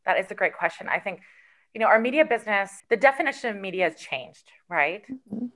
That 0.05 0.19
is 0.19 0.31
a 0.31 0.35
great 0.35 0.55
question. 0.55 0.87
I 0.89 0.99
think, 0.99 1.21
you 1.73 1.79
know, 1.79 1.87
our 1.87 1.99
media 1.99 2.25
business, 2.25 2.71
the 2.89 2.97
definition 2.97 3.55
of 3.55 3.61
media 3.61 3.85
has 3.89 3.95
changed, 3.95 4.51
right? 4.69 5.03
Mm-hmm. 5.11 5.47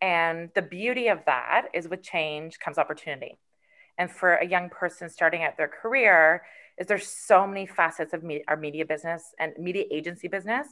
And 0.00 0.50
the 0.54 0.62
beauty 0.62 1.08
of 1.08 1.20
that 1.26 1.66
is 1.74 1.88
with 1.88 2.02
change 2.02 2.58
comes 2.58 2.78
opportunity. 2.78 3.38
And 3.98 4.10
for 4.10 4.34
a 4.34 4.46
young 4.46 4.70
person 4.70 5.10
starting 5.10 5.42
out 5.42 5.58
their 5.58 5.68
career, 5.68 6.42
is 6.78 6.86
there's 6.86 7.06
so 7.06 7.46
many 7.46 7.66
facets 7.66 8.14
of 8.14 8.22
me- 8.22 8.42
our 8.48 8.56
media 8.56 8.86
business 8.86 9.22
and 9.38 9.52
media 9.58 9.84
agency 9.90 10.28
business 10.28 10.66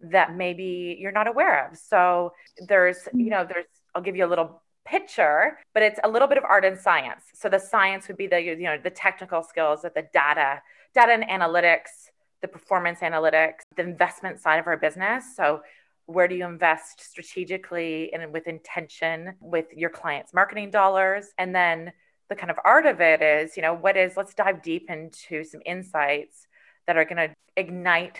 that 0.00 0.34
maybe 0.34 0.96
you're 0.98 1.12
not 1.12 1.28
aware 1.28 1.68
of. 1.68 1.76
So 1.76 2.32
there's, 2.66 3.06
you 3.12 3.28
know, 3.28 3.44
there's 3.44 3.66
I'll 3.94 4.02
give 4.02 4.16
you 4.16 4.24
a 4.24 4.28
little 4.28 4.62
picture, 4.86 5.58
but 5.74 5.82
it's 5.82 6.00
a 6.02 6.08
little 6.08 6.28
bit 6.28 6.38
of 6.38 6.44
art 6.44 6.64
and 6.64 6.78
science. 6.78 7.24
So 7.34 7.48
the 7.48 7.58
science 7.58 8.08
would 8.08 8.16
be 8.16 8.26
the 8.26 8.40
you 8.40 8.56
know 8.56 8.78
the 8.82 8.90
technical 8.90 9.42
skills, 9.42 9.82
that 9.82 9.94
the 9.94 10.06
data, 10.12 10.62
data 10.94 11.12
and 11.12 11.24
analytics, 11.24 12.08
the 12.42 12.48
performance 12.48 13.00
analytics, 13.00 13.60
the 13.76 13.82
investment 13.82 14.40
side 14.40 14.58
of 14.58 14.66
our 14.66 14.76
business. 14.76 15.24
So, 15.36 15.62
where 16.06 16.26
do 16.26 16.34
you 16.34 16.44
invest 16.44 17.00
strategically 17.00 18.12
and 18.12 18.32
with 18.32 18.48
intention 18.48 19.34
with 19.40 19.66
your 19.72 19.90
clients' 19.90 20.34
marketing 20.34 20.70
dollars? 20.70 21.26
And 21.38 21.54
then 21.54 21.92
the 22.28 22.34
kind 22.34 22.50
of 22.50 22.58
art 22.64 22.86
of 22.86 23.00
it 23.00 23.22
is, 23.22 23.56
you 23.56 23.62
know, 23.62 23.74
what 23.74 23.96
is, 23.96 24.16
let's 24.16 24.34
dive 24.34 24.62
deep 24.62 24.90
into 24.90 25.44
some 25.44 25.60
insights 25.64 26.48
that 26.86 26.96
are 26.96 27.04
going 27.04 27.28
to 27.28 27.34
ignite 27.56 28.18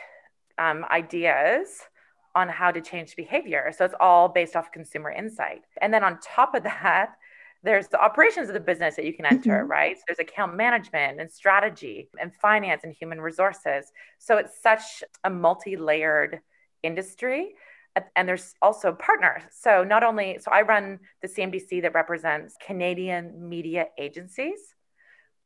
um, 0.59 0.85
ideas 0.91 1.81
on 2.35 2.49
how 2.49 2.71
to 2.71 2.81
change 2.81 3.17
behavior. 3.17 3.73
So 3.77 3.85
it's 3.85 3.95
all 3.99 4.29
based 4.29 4.55
off 4.55 4.71
consumer 4.71 5.11
insight. 5.11 5.63
And 5.81 5.93
then 5.93 6.05
on 6.05 6.19
top 6.23 6.55
of 6.55 6.63
that, 6.63 7.15
there's 7.63 7.89
the 7.89 8.01
operations 8.01 8.49
of 8.49 8.55
the 8.55 8.61
business 8.61 8.97
that 8.97 9.05
you 9.05 9.13
can 9.13 9.27
enter, 9.27 9.61
mm-hmm. 9.61 9.71
right? 9.71 9.97
So 9.97 10.03
there's 10.09 10.19
account 10.19 10.57
management 10.57 11.21
and 11.21 11.31
strategy 11.31 12.09
and 12.21 12.33
finance 12.35 12.85
and 12.85 12.93
human 12.95 13.21
resources. 13.21 13.93
So 14.19 14.39
it's 14.39 14.63
such 14.63 15.05
a 15.25 15.31
multi 15.31 15.77
layered 15.77 16.41
industry. 16.83 17.55
And 18.15 18.27
there's 18.29 18.55
also 18.63 18.93
partners. 18.93 19.43
So 19.51 19.83
not 19.83 20.05
only, 20.05 20.39
so 20.41 20.51
I 20.53 20.63
run 20.63 21.01
the 21.23 21.29
CMDC 21.29 21.83
that 21.83 21.93
represents 21.93 22.57
Canadian 22.65 23.49
media 23.49 23.87
agencies. 23.99 24.59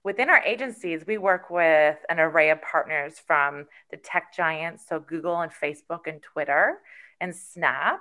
within 0.04 0.28
our 0.28 0.42
agencies, 0.44 1.04
we 1.06 1.18
work 1.18 1.50
with 1.50 1.96
an 2.10 2.20
array 2.20 2.50
of 2.50 2.60
partners 2.62 3.14
from 3.26 3.66
the 3.90 3.96
tech 3.96 4.34
giants, 4.34 4.84
so 4.86 5.00
Google 5.00 5.40
and 5.40 5.50
Facebook 5.50 6.06
and 6.06 6.22
Twitter 6.22 6.78
and 7.20 7.34
Snap. 7.34 8.00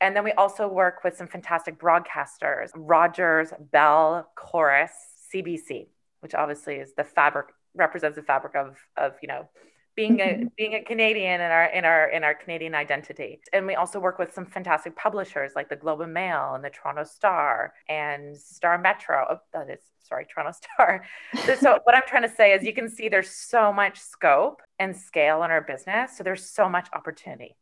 And 0.00 0.14
then 0.14 0.24
we 0.24 0.32
also 0.32 0.68
work 0.68 1.04
with 1.04 1.16
some 1.16 1.26
fantastic 1.26 1.78
broadcasters 1.78 2.70
Rogers, 2.74 3.52
Bell, 3.72 4.30
Corus, 4.36 4.92
CBC, 5.32 5.86
which 6.20 6.34
obviously 6.34 6.76
is 6.76 6.92
the 6.94 7.04
fabric, 7.04 7.46
represents 7.74 8.16
the 8.16 8.22
fabric 8.22 8.54
of, 8.54 8.76
of 8.96 9.14
you 9.22 9.28
know, 9.28 9.48
being 9.96 10.20
a 10.20 10.24
mm-hmm. 10.24 10.46
being 10.56 10.74
a 10.74 10.82
Canadian 10.82 11.40
in 11.40 11.50
our 11.50 11.64
in 11.66 11.84
our 11.84 12.08
in 12.10 12.22
our 12.22 12.34
Canadian 12.34 12.74
identity. 12.74 13.40
And 13.52 13.66
we 13.66 13.74
also 13.74 13.98
work 13.98 14.18
with 14.18 14.32
some 14.32 14.44
fantastic 14.44 14.94
publishers 14.94 15.52
like 15.56 15.70
the 15.70 15.76
Globe 15.76 16.02
and 16.02 16.12
Mail 16.12 16.52
and 16.54 16.62
the 16.62 16.70
Toronto 16.70 17.04
Star 17.04 17.72
and 17.88 18.36
Star 18.36 18.78
Metro. 18.78 19.26
Oh, 19.30 19.38
that 19.54 19.70
is 19.70 19.80
sorry, 20.02 20.26
Toronto 20.26 20.52
Star. 20.52 21.04
so 21.58 21.80
what 21.84 21.96
I'm 21.96 22.02
trying 22.06 22.28
to 22.28 22.34
say 22.34 22.52
is 22.52 22.62
you 22.62 22.74
can 22.74 22.90
see 22.90 23.08
there's 23.08 23.30
so 23.30 23.72
much 23.72 23.98
scope 23.98 24.60
and 24.78 24.94
scale 24.94 25.42
in 25.42 25.50
our 25.50 25.62
business. 25.62 26.16
So 26.16 26.22
there's 26.22 26.44
so 26.44 26.68
much 26.68 26.88
opportunity. 26.92 27.56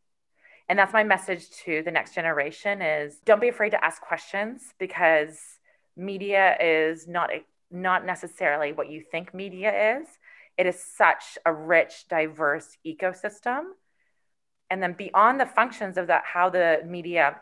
And 0.68 0.78
that's 0.78 0.92
my 0.92 1.04
message 1.04 1.50
to 1.64 1.82
the 1.82 1.90
next 1.90 2.14
generation 2.14 2.80
is 2.80 3.16
don't 3.24 3.40
be 3.40 3.48
afraid 3.48 3.70
to 3.70 3.84
ask 3.84 4.00
questions 4.00 4.62
because 4.78 5.38
media 5.96 6.56
is 6.60 7.06
not 7.06 7.30
not 7.70 8.06
necessarily 8.06 8.72
what 8.72 8.90
you 8.90 9.02
think 9.10 9.34
media 9.34 9.98
is 9.98 10.06
it 10.56 10.66
is 10.66 10.82
such 10.96 11.38
a 11.44 11.52
rich, 11.52 12.06
diverse 12.08 12.76
ecosystem. 12.86 13.64
And 14.70 14.82
then 14.82 14.94
beyond 14.94 15.40
the 15.40 15.46
functions 15.46 15.96
of 15.96 16.06
that, 16.08 16.22
how 16.24 16.48
the 16.48 16.82
media 16.86 17.40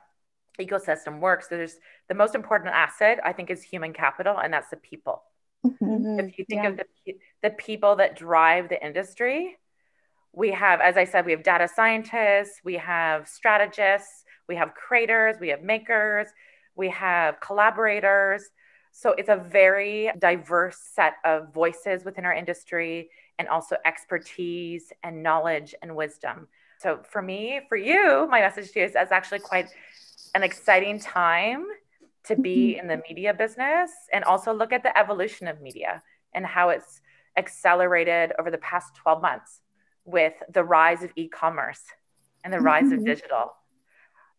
ecosystem 0.60 1.20
works, 1.20 1.48
there's 1.48 1.76
the 2.08 2.14
most 2.14 2.34
important 2.34 2.74
asset, 2.74 3.20
I 3.24 3.32
think, 3.32 3.50
is 3.50 3.62
human 3.62 3.92
capital, 3.92 4.36
and 4.38 4.52
that's 4.52 4.70
the 4.70 4.76
people. 4.76 5.22
Mm-hmm. 5.64 6.20
If 6.20 6.38
you 6.38 6.44
think 6.48 6.62
yeah. 6.64 6.68
of 6.70 6.76
the, 6.78 7.14
the 7.42 7.50
people 7.50 7.96
that 7.96 8.16
drive 8.16 8.68
the 8.68 8.84
industry, 8.84 9.56
we 10.32 10.50
have, 10.52 10.80
as 10.80 10.96
I 10.96 11.04
said, 11.04 11.26
we 11.26 11.32
have 11.32 11.42
data 11.42 11.68
scientists, 11.68 12.60
we 12.64 12.74
have 12.74 13.28
strategists, 13.28 14.24
we 14.48 14.56
have 14.56 14.74
creators, 14.74 15.36
we 15.40 15.48
have 15.48 15.62
makers, 15.62 16.28
we 16.74 16.88
have 16.88 17.38
collaborators, 17.40 18.44
so 18.92 19.12
it's 19.12 19.28
a 19.28 19.36
very 19.36 20.10
diverse 20.18 20.78
set 20.78 21.14
of 21.24 21.52
voices 21.52 22.04
within 22.04 22.24
our 22.26 22.34
industry 22.34 23.10
and 23.38 23.48
also 23.48 23.76
expertise 23.86 24.92
and 25.02 25.22
knowledge 25.22 25.74
and 25.82 25.96
wisdom. 25.96 26.46
So 26.78 27.00
for 27.10 27.22
me, 27.22 27.60
for 27.68 27.76
you, 27.76 28.28
my 28.30 28.40
message 28.40 28.70
to 28.72 28.80
you 28.80 28.86
is 28.86 28.92
that's 28.92 29.12
actually 29.12 29.38
quite 29.38 29.68
an 30.34 30.42
exciting 30.42 30.98
time 30.98 31.64
to 32.24 32.36
be 32.36 32.74
mm-hmm. 32.74 32.80
in 32.80 32.86
the 32.88 33.02
media 33.08 33.32
business 33.32 33.90
and 34.12 34.24
also 34.24 34.52
look 34.52 34.72
at 34.72 34.82
the 34.82 34.96
evolution 34.96 35.48
of 35.48 35.60
media 35.60 36.02
and 36.34 36.44
how 36.44 36.68
it's 36.68 37.00
accelerated 37.36 38.32
over 38.38 38.50
the 38.50 38.58
past 38.58 38.94
12 38.94 39.22
months 39.22 39.61
with 40.04 40.34
the 40.52 40.64
rise 40.64 41.02
of 41.02 41.10
e-commerce 41.16 41.82
and 42.44 42.52
the 42.52 42.60
rise 42.60 42.84
mm-hmm. 42.84 42.94
of 42.94 43.04
digital 43.04 43.52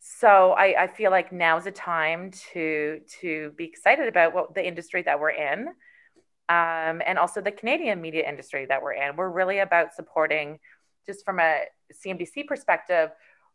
so 0.05 0.51
I, 0.51 0.84
I 0.84 0.88
feel 0.88 1.12
like 1.12 1.32
now's 1.32 1.65
a 1.65 1.72
time 1.72 2.32
to 2.51 3.00
to 3.22 3.53
be 3.55 3.63
excited 3.63 4.10
about 4.10 4.34
what 4.34 4.53
the 4.53 4.65
industry 4.65 5.01
that 5.03 5.20
we're 5.20 5.29
in 5.29 5.67
um, 6.50 7.01
and 7.05 7.17
also 7.17 7.39
the 7.39 7.51
canadian 7.51 8.01
media 8.01 8.27
industry 8.27 8.65
that 8.65 8.82
we're 8.82 8.93
in 8.93 9.15
we're 9.15 9.29
really 9.29 9.60
about 9.60 9.93
supporting 9.93 10.60
just 11.05 11.24
from 11.24 11.39
a 11.39 11.62
cmdc 12.05 12.46
perspective 12.48 13.12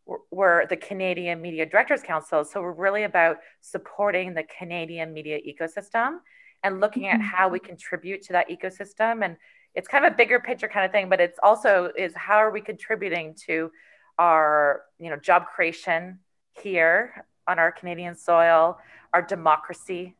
we're, 0.07 0.17
we're 0.31 0.65
the 0.65 0.77
canadian 0.77 1.39
media 1.39 1.67
directors 1.67 2.01
council 2.01 2.43
so 2.43 2.61
we're 2.61 2.71
really 2.71 3.03
about 3.03 3.37
supporting 3.61 4.33
the 4.33 4.43
canadian 4.57 5.13
media 5.13 5.37
ecosystem 5.47 6.17
and 6.63 6.81
looking 6.81 7.07
at 7.07 7.21
how 7.21 7.47
we 7.47 7.59
mm-hmm. 7.59 7.67
contribute 7.67 8.23
to 8.23 8.33
that 8.33 8.49
ecosystem 8.49 9.23
and 9.23 9.37
it's 9.79 9.87
kind 9.87 10.05
of 10.05 10.13
a 10.13 10.15
bigger 10.15 10.39
picture 10.39 10.67
kind 10.67 10.85
of 10.85 10.91
thing 10.91 11.07
but 11.09 11.19
it's 11.19 11.39
also 11.41 11.89
is 11.97 12.13
how 12.15 12.35
are 12.35 12.51
we 12.51 12.61
contributing 12.61 13.33
to 13.47 13.71
our 14.19 14.83
you 14.99 15.09
know 15.09 15.15
job 15.15 15.45
creation 15.47 16.19
here 16.61 17.25
on 17.49 17.57
our 17.57 17.71
Canadian 17.71 18.15
soil, 18.15 18.77
our 19.13 19.21
democracy, 19.21 20.15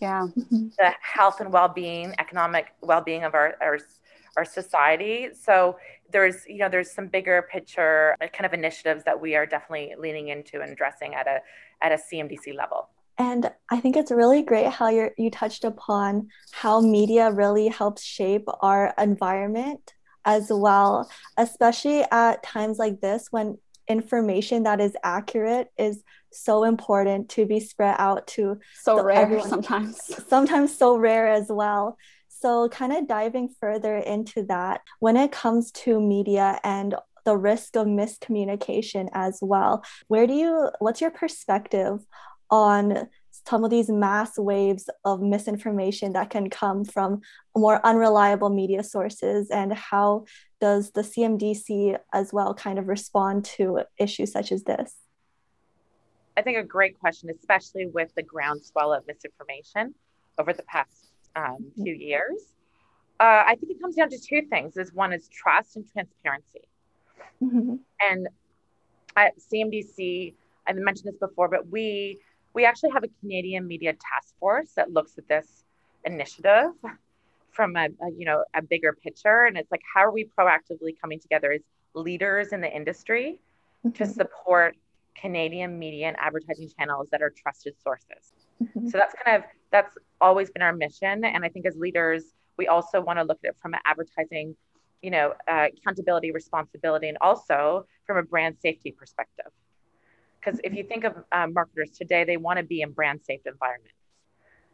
yeah, 0.00 0.28
mm-hmm. 0.36 0.68
the 0.78 0.92
health 1.02 1.40
and 1.40 1.52
well-being, 1.52 2.14
economic 2.18 2.72
well-being 2.80 3.24
of 3.24 3.34
our, 3.34 3.56
our 3.60 3.78
our 4.36 4.44
society. 4.44 5.28
So 5.38 5.76
there's 6.10 6.46
you 6.46 6.58
know 6.58 6.68
there's 6.68 6.90
some 6.90 7.08
bigger 7.08 7.42
picture 7.50 8.16
kind 8.32 8.46
of 8.46 8.54
initiatives 8.54 9.04
that 9.04 9.20
we 9.20 9.34
are 9.34 9.46
definitely 9.46 9.94
leaning 9.98 10.28
into 10.28 10.60
and 10.60 10.72
addressing 10.72 11.14
at 11.14 11.26
a 11.26 11.40
at 11.82 11.92
a 11.92 11.96
CMDC 11.96 12.54
level. 12.54 12.88
And 13.18 13.50
I 13.70 13.80
think 13.80 13.96
it's 13.96 14.10
really 14.10 14.42
great 14.42 14.68
how 14.68 14.88
you 14.88 15.10
you 15.16 15.30
touched 15.30 15.64
upon 15.64 16.28
how 16.52 16.80
media 16.80 17.30
really 17.30 17.68
helps 17.68 18.02
shape 18.02 18.46
our 18.60 18.92
environment 18.98 19.94
as 20.24 20.48
well, 20.50 21.10
especially 21.36 22.02
at 22.10 22.42
times 22.42 22.78
like 22.78 23.00
this 23.00 23.28
when 23.30 23.58
information 23.88 24.62
that 24.62 24.80
is 24.80 24.96
accurate 25.04 25.68
is 25.78 26.02
so 26.32 26.64
important 26.64 27.28
to 27.28 27.46
be 27.46 27.60
spread 27.60 27.94
out 27.98 28.26
to 28.26 28.58
so 28.80 29.02
rare 29.02 29.22
everyone. 29.22 29.48
sometimes 29.48 30.26
sometimes 30.26 30.76
so 30.76 30.96
rare 30.96 31.28
as 31.28 31.46
well 31.48 31.96
so 32.28 32.68
kind 32.70 32.92
of 32.92 33.06
diving 33.06 33.48
further 33.60 33.96
into 33.96 34.42
that 34.42 34.80
when 35.00 35.16
it 35.16 35.30
comes 35.30 35.70
to 35.70 36.00
media 36.00 36.58
and 36.64 36.94
the 37.24 37.36
risk 37.36 37.76
of 37.76 37.86
miscommunication 37.86 39.08
as 39.12 39.38
well 39.40 39.84
where 40.08 40.26
do 40.26 40.34
you 40.34 40.70
what's 40.78 41.00
your 41.00 41.10
perspective 41.10 42.00
on 42.50 43.08
some 43.46 43.64
of 43.64 43.70
these 43.70 43.90
mass 43.90 44.38
waves 44.38 44.88
of 45.04 45.20
misinformation 45.20 46.12
that 46.14 46.30
can 46.30 46.48
come 46.48 46.84
from 46.84 47.20
more 47.56 47.84
unreliable 47.84 48.48
media 48.48 48.82
sources 48.82 49.50
and 49.50 49.72
how 49.72 50.24
does 50.60 50.92
the 50.92 51.02
CMDC 51.02 51.98
as 52.12 52.32
well 52.32 52.54
kind 52.54 52.78
of 52.78 52.88
respond 52.88 53.44
to 53.44 53.80
issues 53.98 54.32
such 54.32 54.50
as 54.50 54.64
this? 54.64 54.94
I 56.36 56.42
think 56.42 56.58
a 56.58 56.64
great 56.64 56.98
question, 56.98 57.30
especially 57.30 57.86
with 57.86 58.14
the 58.14 58.22
groundswell 58.22 58.92
of 58.92 59.06
misinformation 59.06 59.94
over 60.38 60.52
the 60.52 60.64
past 60.64 61.12
um, 61.36 61.70
few 61.76 61.94
years. 61.94 62.54
Uh, 63.20 63.44
I 63.46 63.56
think 63.56 63.72
it 63.72 63.80
comes 63.80 63.94
down 63.94 64.10
to 64.10 64.18
two 64.18 64.42
things. 64.50 64.76
Is 64.76 64.92
one 64.92 65.12
is 65.12 65.28
trust 65.28 65.76
and 65.76 65.84
transparency. 65.92 66.62
Mm-hmm. 67.42 67.76
And 68.00 68.28
at 69.16 69.34
CMDC, 69.38 70.34
I 70.66 70.72
mentioned 70.72 71.12
this 71.12 71.18
before, 71.20 71.48
but 71.48 71.68
we 71.68 72.18
we 72.54 72.64
actually 72.64 72.90
have 72.90 73.04
a 73.04 73.08
Canadian 73.20 73.66
media 73.66 73.92
task 73.92 74.34
force 74.38 74.70
that 74.76 74.92
looks 74.92 75.18
at 75.18 75.28
this 75.28 75.64
initiative 76.04 76.72
from 77.50 77.76
a, 77.76 77.86
a, 77.86 78.10
you 78.16 78.24
know 78.24 78.44
a 78.54 78.62
bigger 78.62 78.92
picture 78.92 79.44
and 79.44 79.56
it's 79.56 79.70
like 79.70 79.82
how 79.92 80.00
are 80.00 80.12
we 80.12 80.28
proactively 80.38 80.98
coming 81.00 81.20
together 81.20 81.52
as 81.52 81.60
leaders 81.94 82.52
in 82.52 82.60
the 82.60 82.70
industry 82.70 83.38
mm-hmm. 83.84 83.90
to 83.90 84.06
support 84.06 84.76
Canadian 85.14 85.78
media 85.78 86.08
and 86.08 86.16
advertising 86.18 86.68
channels 86.76 87.08
that 87.10 87.22
are 87.22 87.30
trusted 87.30 87.74
sources. 87.80 88.32
Mm-hmm. 88.62 88.88
So 88.88 88.98
that's 88.98 89.14
kind 89.24 89.36
of 89.36 89.48
that's 89.70 89.96
always 90.20 90.50
been 90.50 90.62
our 90.62 90.72
mission 90.72 91.24
and 91.24 91.44
I 91.44 91.48
think 91.48 91.66
as 91.66 91.76
leaders 91.76 92.24
we 92.56 92.68
also 92.68 93.00
want 93.00 93.18
to 93.18 93.24
look 93.24 93.38
at 93.44 93.50
it 93.50 93.56
from 93.60 93.74
an 93.74 93.80
advertising 93.84 94.56
you 95.02 95.10
know 95.10 95.34
uh, 95.48 95.68
accountability 95.76 96.30
responsibility 96.32 97.08
and 97.08 97.18
also 97.20 97.86
from 98.06 98.18
a 98.18 98.22
brand 98.22 98.56
safety 98.60 98.90
perspective 98.90 99.52
because 100.44 100.60
if 100.62 100.74
you 100.74 100.84
think 100.84 101.04
of 101.04 101.14
um, 101.32 101.54
marketers 101.54 101.90
today, 101.90 102.24
they 102.24 102.36
want 102.36 102.58
to 102.58 102.64
be 102.64 102.82
in 102.82 102.92
brand 102.92 103.20
safe 103.22 103.40
environments 103.46 103.94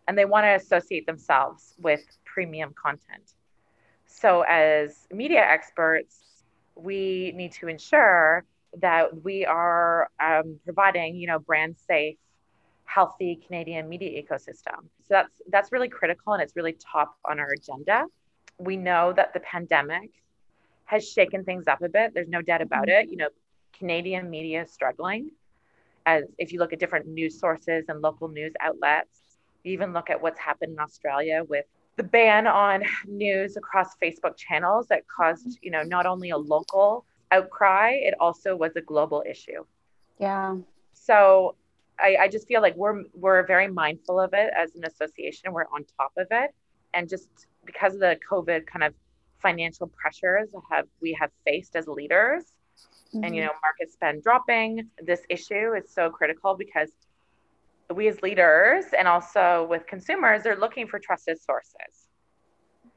and 0.08 0.16
they 0.16 0.24
want 0.24 0.44
to 0.44 0.54
associate 0.54 1.06
themselves 1.06 1.74
with 1.78 2.00
premium 2.24 2.74
content. 2.80 3.34
So, 4.06 4.42
as 4.42 5.06
media 5.12 5.40
experts, 5.40 6.42
we 6.74 7.32
need 7.36 7.52
to 7.52 7.68
ensure 7.68 8.44
that 8.80 9.22
we 9.22 9.44
are 9.44 10.10
um, 10.20 10.58
providing, 10.64 11.16
you 11.16 11.26
know, 11.26 11.38
brand 11.38 11.76
safe, 11.86 12.16
healthy 12.84 13.40
Canadian 13.46 13.88
media 13.88 14.20
ecosystem. 14.22 14.80
So 15.02 15.10
that's 15.10 15.42
that's 15.50 15.72
really 15.72 15.88
critical 15.88 16.32
and 16.32 16.42
it's 16.42 16.56
really 16.56 16.76
top 16.92 17.16
on 17.24 17.38
our 17.38 17.50
agenda. 17.52 18.06
We 18.58 18.76
know 18.76 19.12
that 19.12 19.32
the 19.32 19.40
pandemic 19.40 20.10
has 20.86 21.08
shaken 21.08 21.44
things 21.44 21.68
up 21.68 21.82
a 21.82 21.88
bit. 21.88 22.14
There's 22.14 22.28
no 22.28 22.42
doubt 22.42 22.62
about 22.62 22.88
mm-hmm. 22.88 23.08
it. 23.08 23.10
You 23.10 23.16
know, 23.18 23.28
Canadian 23.78 24.28
media 24.28 24.62
is 24.62 24.72
struggling 24.72 25.30
as 26.06 26.24
if 26.38 26.52
you 26.52 26.58
look 26.58 26.72
at 26.72 26.78
different 26.78 27.06
news 27.06 27.38
sources 27.38 27.84
and 27.88 28.00
local 28.00 28.28
news 28.28 28.52
outlets, 28.60 29.20
you 29.64 29.72
even 29.72 29.92
look 29.92 30.10
at 30.10 30.20
what's 30.20 30.38
happened 30.38 30.72
in 30.72 30.78
Australia 30.78 31.44
with 31.48 31.66
the 31.96 32.02
ban 32.02 32.46
on 32.46 32.82
news 33.06 33.56
across 33.56 33.96
Facebook 34.02 34.36
channels 34.36 34.86
that 34.88 35.02
caused, 35.06 35.46
mm-hmm. 35.46 35.62
you 35.62 35.70
know, 35.70 35.82
not 35.82 36.06
only 36.06 36.30
a 36.30 36.38
local 36.38 37.04
outcry, 37.30 37.92
it 37.92 38.14
also 38.20 38.56
was 38.56 38.74
a 38.76 38.80
global 38.80 39.22
issue. 39.28 39.64
Yeah. 40.18 40.56
So 40.92 41.56
I, 41.98 42.16
I 42.22 42.28
just 42.28 42.46
feel 42.48 42.62
like 42.62 42.76
we're 42.76 43.04
we're 43.14 43.46
very 43.46 43.68
mindful 43.68 44.18
of 44.18 44.30
it 44.32 44.50
as 44.56 44.74
an 44.74 44.84
association. 44.84 45.52
We're 45.52 45.66
on 45.72 45.84
top 45.98 46.12
of 46.16 46.26
it. 46.30 46.54
And 46.94 47.08
just 47.08 47.28
because 47.64 47.94
of 47.94 48.00
the 48.00 48.18
COVID 48.28 48.66
kind 48.66 48.82
of 48.82 48.94
financial 49.42 49.86
pressures 49.86 50.50
have 50.70 50.86
we 51.00 51.16
have 51.20 51.30
faced 51.46 51.76
as 51.76 51.86
leaders, 51.86 52.44
mm-hmm. 53.14 53.24
and 53.24 53.34
you 53.34 53.42
mm-hmm. 53.42 53.48
know 53.48 53.54
market 53.62 53.92
spend 53.92 54.22
dropping 54.22 54.88
this 55.02 55.22
issue 55.28 55.74
is 55.74 55.90
so 55.90 56.10
critical 56.10 56.54
because 56.54 56.90
we 57.94 58.08
as 58.08 58.22
leaders 58.22 58.84
and 58.96 59.08
also 59.08 59.66
with 59.68 59.86
consumers 59.86 60.46
are 60.46 60.56
looking 60.56 60.86
for 60.86 60.98
trusted 60.98 61.40
sources 61.40 62.08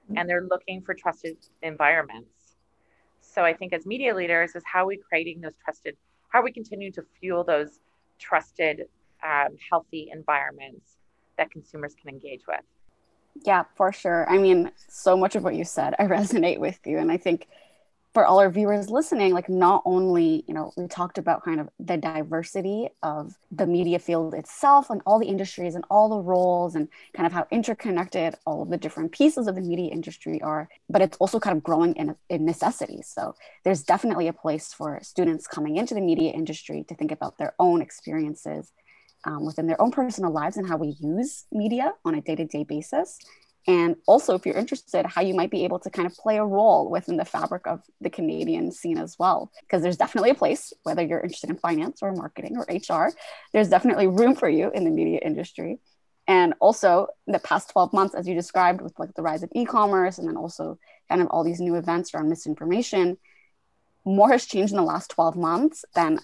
mm-hmm. 0.06 0.18
and 0.18 0.30
they're 0.30 0.48
looking 0.50 0.82
for 0.82 0.94
trusted 0.94 1.38
environments. 1.62 2.30
So 3.22 3.44
I 3.44 3.54
think 3.54 3.74
as 3.74 3.86
media 3.86 4.14
leaders 4.14 4.56
is 4.56 4.64
how 4.66 4.84
are 4.84 4.88
we 4.88 4.98
creating 4.98 5.42
those 5.42 5.54
trusted, 5.64 5.98
how 6.30 6.40
are 6.40 6.44
we 6.44 6.52
continue 6.52 6.92
to 6.92 7.04
fuel 7.20 7.44
those 7.44 7.80
trusted, 8.20 8.84
um, 9.24 9.56
healthy 9.70 10.10
environments 10.14 10.98
that 11.38 11.50
consumers 11.50 11.96
can 11.96 12.10
engage 12.10 12.42
with? 12.48 12.62
Yeah, 13.46 13.64
for 13.76 13.92
sure. 13.92 14.30
I 14.30 14.38
mean, 14.38 14.72
so 14.88 15.18
much 15.18 15.36
of 15.36 15.44
what 15.44 15.56
you 15.56 15.64
said, 15.64 15.96
I 15.98 16.04
resonate 16.08 16.60
with 16.60 16.80
you. 16.86 17.00
And 17.00 17.12
I 17.12 17.18
think 17.18 17.48
for 18.14 18.26
all 18.26 18.40
our 18.40 18.50
viewers 18.50 18.92
listening, 18.92 19.34
like 19.34 19.50
not 19.50 19.82
only, 19.86 20.44
you 20.48 20.54
know, 20.54 20.72
we 20.78 20.88
talked 20.88 21.18
about 21.18 21.44
kind 21.44 21.60
of 21.60 21.70
the 21.80 21.98
diversity 21.98 22.90
of 23.02 23.36
the 23.52 23.66
media 23.66 23.98
field 23.98 24.36
itself 24.36 24.92
and 24.92 25.02
all 25.06 25.20
the 25.20 25.28
industries 25.28 25.74
and 25.74 25.84
all 25.90 26.10
the 26.10 26.20
roles 26.20 26.76
and 26.76 26.88
kind 27.16 27.26
of 27.26 27.34
how 27.34 27.48
interconnected 27.50 28.36
all 28.46 28.62
of 28.62 28.70
the 28.70 28.78
different 28.78 29.12
pieces 29.12 29.48
of 29.48 29.56
the 29.56 29.62
media 29.62 29.92
industry 29.92 30.40
are, 30.44 30.70
but 30.90 31.02
it's 31.02 31.18
also 31.18 31.40
kind 31.40 31.58
of 31.58 31.64
growing 31.64 31.96
in, 31.96 32.16
in 32.30 32.46
necessity. 32.46 33.02
So 33.02 33.34
there's 33.64 33.84
definitely 33.84 34.28
a 34.28 34.34
place 34.34 34.74
for 34.74 35.00
students 35.02 35.48
coming 35.48 35.78
into 35.78 35.96
the 35.96 36.02
media 36.02 36.32
industry 36.32 36.86
to 36.90 36.96
think 36.96 37.12
about 37.12 37.40
their 37.40 37.56
own 37.58 37.82
experiences 37.82 38.72
um, 39.26 39.46
within 39.46 39.66
their 39.66 39.82
own 39.82 39.92
personal 39.92 40.32
lives 40.32 40.58
and 40.58 40.68
how 40.68 40.78
we 40.78 40.96
use 41.00 41.46
media 41.52 41.94
on 42.06 42.14
a 42.14 42.22
day 42.22 42.36
to 42.36 42.46
day 42.46 42.64
basis. 42.64 43.18
And 43.68 43.96
also, 44.08 44.36
if 44.36 44.46
you're 44.46 44.58
interested, 44.58 45.06
how 45.06 45.22
you 45.22 45.34
might 45.34 45.52
be 45.52 45.64
able 45.64 45.80
to 45.80 45.90
kind 45.90 46.06
of 46.06 46.14
play 46.16 46.38
a 46.38 46.46
role 46.46 46.90
within 46.90 47.16
the 47.16 47.26
fabric 47.26 47.66
of 47.66 47.82
the 48.02 48.10
Canadian 48.10 48.72
scene 48.72 48.98
as 48.98 49.18
well. 49.18 49.52
Because 49.62 49.82
there's 49.82 49.98
definitely 49.98 50.32
a 50.32 50.36
place, 50.36 50.74
whether 50.84 51.02
you're 51.02 51.22
interested 51.22 51.50
in 51.50 51.58
finance 51.58 52.00
or 52.02 52.12
marketing 52.12 52.58
or 52.58 52.66
HR, 52.70 53.14
there's 53.54 53.70
definitely 53.70 54.08
room 54.08 54.36
for 54.36 54.50
you 54.50 54.70
in 54.74 54.84
the 54.84 54.92
media 54.92 55.20
industry. 55.24 55.80
And 56.28 56.54
also, 56.60 57.08
the 57.26 57.40
past 57.40 57.70
12 57.72 57.94
months, 57.94 58.16
as 58.16 58.28
you 58.28 58.36
described, 58.36 58.82
with 58.82 58.98
like 59.00 59.14
the 59.14 59.22
rise 59.22 59.44
of 59.44 59.50
e 59.54 59.66
commerce 59.66 60.18
and 60.18 60.28
then 60.28 60.38
also 60.38 60.78
kind 61.10 61.22
of 61.22 61.28
all 61.28 61.44
these 61.44 61.60
new 61.60 61.76
events 61.76 62.14
around 62.14 62.30
misinformation, 62.30 63.18
more 64.06 64.30
has 64.30 64.46
changed 64.46 64.72
in 64.72 64.78
the 64.78 64.84
last 64.84 65.10
12 65.12 65.36
months 65.36 65.86
than 65.96 66.20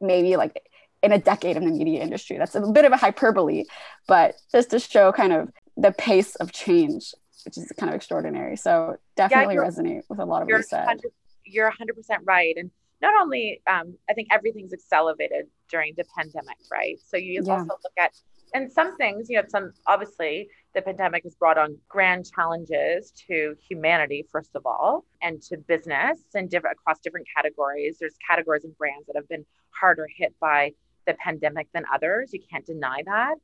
maybe 0.00 0.36
like 0.36 0.62
in 1.02 1.12
a 1.12 1.18
decade 1.18 1.56
in 1.56 1.64
the 1.64 1.70
media 1.70 2.02
industry. 2.02 2.36
That's 2.38 2.54
a 2.54 2.60
bit 2.60 2.84
of 2.84 2.92
a 2.92 2.96
hyperbole, 2.96 3.64
but 4.06 4.34
just 4.50 4.70
to 4.70 4.78
show 4.78 5.12
kind 5.12 5.32
of 5.32 5.48
the 5.78 5.92
pace 5.92 6.34
of 6.36 6.52
change, 6.52 7.14
which 7.44 7.56
is 7.56 7.72
kind 7.78 7.88
of 7.88 7.96
extraordinary. 7.96 8.56
So 8.56 8.96
definitely 9.16 9.54
yeah, 9.54 9.60
resonate 9.60 10.02
with 10.08 10.18
a 10.18 10.24
lot 10.24 10.42
of 10.42 10.48
what 10.48 10.58
you 10.58 10.62
said. 10.62 11.00
You're 11.44 11.70
100% 11.70 12.18
right. 12.24 12.54
And 12.56 12.70
not 13.00 13.14
only, 13.20 13.62
um, 13.66 13.96
I 14.10 14.12
think 14.12 14.28
everything's 14.30 14.72
accelerated 14.72 15.46
during 15.70 15.94
the 15.96 16.04
pandemic, 16.16 16.56
right? 16.70 16.98
So 17.06 17.16
you 17.16 17.42
yeah. 17.44 17.52
also 17.52 17.68
look 17.68 17.92
at, 17.98 18.12
and 18.54 18.70
some 18.70 18.96
things, 18.96 19.30
you 19.30 19.36
know, 19.36 19.44
some 19.48 19.72
obviously 19.86 20.48
the 20.74 20.82
pandemic 20.82 21.22
has 21.22 21.34
brought 21.36 21.58
on 21.58 21.78
grand 21.88 22.30
challenges 22.30 23.12
to 23.28 23.54
humanity, 23.68 24.26
first 24.32 24.50
of 24.56 24.66
all, 24.66 25.04
and 25.22 25.40
to 25.42 25.58
business 25.58 26.18
and 26.34 26.50
different 26.50 26.76
across 26.80 26.98
different 26.98 27.26
categories. 27.34 27.98
There's 28.00 28.16
categories 28.28 28.64
and 28.64 28.76
brands 28.76 29.06
that 29.06 29.16
have 29.16 29.28
been 29.28 29.44
harder 29.70 30.08
hit 30.14 30.34
by 30.40 30.72
the 31.06 31.14
pandemic 31.14 31.68
than 31.72 31.84
others. 31.92 32.32
You 32.32 32.40
can't 32.50 32.66
deny 32.66 33.02
that. 33.06 33.36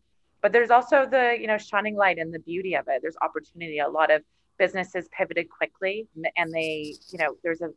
But 0.45 0.53
there's 0.53 0.69
also 0.69 1.07
the, 1.11 1.39
you 1.41 1.47
know, 1.47 1.57
shining 1.57 1.97
light 1.97 2.19
and 2.19 2.31
the 2.31 2.39
beauty 2.39 2.77
of 2.77 2.85
it. 2.89 3.01
There's 3.01 3.17
opportunity. 3.23 3.79
A 3.79 3.89
lot 3.89 4.11
of 4.11 4.21
businesses 4.59 5.09
pivoted 5.11 5.49
quickly 5.49 6.07
and 6.37 6.53
they, 6.53 6.93
you 7.09 7.17
know, 7.19 7.39
there's 7.43 7.63
a 7.63 7.71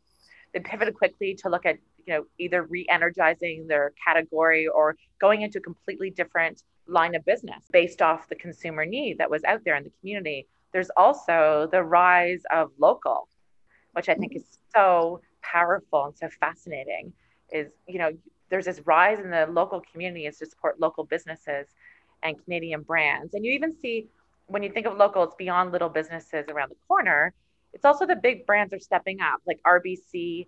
they 0.53 0.59
pivoted 0.59 0.93
quickly 0.93 1.33
to 1.35 1.49
look 1.49 1.65
at, 1.65 1.77
you 2.05 2.13
know, 2.13 2.25
either 2.37 2.63
re-energizing 2.63 3.67
their 3.67 3.93
category 4.05 4.67
or 4.67 4.97
going 5.21 5.43
into 5.43 5.59
a 5.59 5.61
completely 5.61 6.09
different 6.09 6.63
line 6.87 7.15
of 7.15 7.23
business 7.23 7.63
based 7.71 8.01
off 8.01 8.27
the 8.27 8.35
consumer 8.35 8.85
need 8.85 9.17
that 9.19 9.29
was 9.29 9.45
out 9.45 9.61
there 9.63 9.77
in 9.77 9.85
the 9.85 9.91
community. 10.01 10.45
There's 10.73 10.91
also 10.97 11.69
the 11.71 11.83
rise 11.83 12.41
of 12.51 12.71
local, 12.77 13.29
which 13.93 14.09
I 14.09 14.15
think 14.15 14.35
is 14.35 14.43
so 14.75 15.21
powerful 15.41 16.03
and 16.07 16.17
so 16.17 16.27
fascinating. 16.41 17.13
Is, 17.49 17.71
you 17.87 17.99
know, 17.99 18.11
there's 18.49 18.65
this 18.65 18.81
rise 18.85 19.19
in 19.19 19.29
the 19.29 19.45
local 19.45 19.81
communities 19.89 20.39
to 20.39 20.45
support 20.45 20.81
local 20.81 21.05
businesses 21.05 21.67
and 22.23 22.41
Canadian 22.43 22.81
brands. 22.81 23.33
And 23.33 23.45
you 23.45 23.51
even 23.53 23.75
see 23.79 24.07
when 24.47 24.63
you 24.63 24.71
think 24.71 24.85
of 24.87 24.97
local, 24.97 25.23
it's 25.23 25.35
beyond 25.35 25.71
little 25.71 25.89
businesses 25.89 26.45
around 26.49 26.69
the 26.69 26.77
corner. 26.87 27.33
It's 27.73 27.85
also 27.85 28.05
the 28.05 28.15
big 28.15 28.45
brands 28.45 28.73
are 28.73 28.79
stepping 28.79 29.19
up. 29.21 29.41
Like 29.45 29.59
RBC 29.63 30.47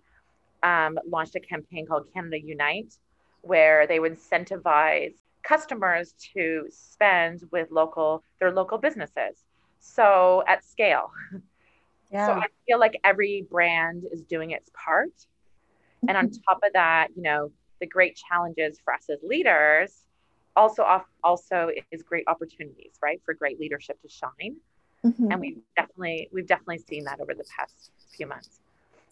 um, 0.62 0.98
launched 1.08 1.36
a 1.36 1.40
campaign 1.40 1.86
called 1.86 2.06
Canada 2.12 2.40
Unite, 2.40 2.94
where 3.42 3.86
they 3.86 4.00
would 4.00 4.18
incentivize 4.18 5.14
customers 5.42 6.14
to 6.34 6.66
spend 6.70 7.42
with 7.50 7.70
local 7.70 8.22
their 8.38 8.52
local 8.52 8.78
businesses. 8.78 9.44
So 9.78 10.42
at 10.48 10.64
scale. 10.64 11.10
Yeah. 12.12 12.26
So 12.26 12.32
I 12.32 12.46
feel 12.66 12.80
like 12.80 12.98
every 13.04 13.46
brand 13.48 14.02
is 14.10 14.22
doing 14.22 14.50
its 14.50 14.68
part. 14.74 15.12
And 16.08 16.16
on 16.16 16.28
top 16.30 16.58
of 16.64 16.72
that, 16.72 17.10
you 17.14 17.22
know, 17.22 17.52
the 17.80 17.86
great 17.86 18.16
challenges 18.16 18.80
for 18.84 18.92
us 18.92 19.08
as 19.08 19.20
leaders 19.22 20.04
also 20.56 20.82
off, 20.82 21.04
also 21.22 21.70
is 21.90 22.02
great 22.02 22.24
opportunities, 22.26 22.92
right, 23.02 23.20
for 23.24 23.34
great 23.34 23.60
leadership 23.60 24.00
to 24.02 24.08
shine. 24.08 24.56
Mm-hmm. 25.04 25.32
And 25.32 25.40
we've 25.40 25.58
definitely 25.76 26.28
we've 26.32 26.46
definitely 26.46 26.78
seen 26.78 27.04
that 27.04 27.20
over 27.20 27.34
the 27.34 27.44
past 27.56 27.90
few 28.14 28.26
months. 28.26 28.60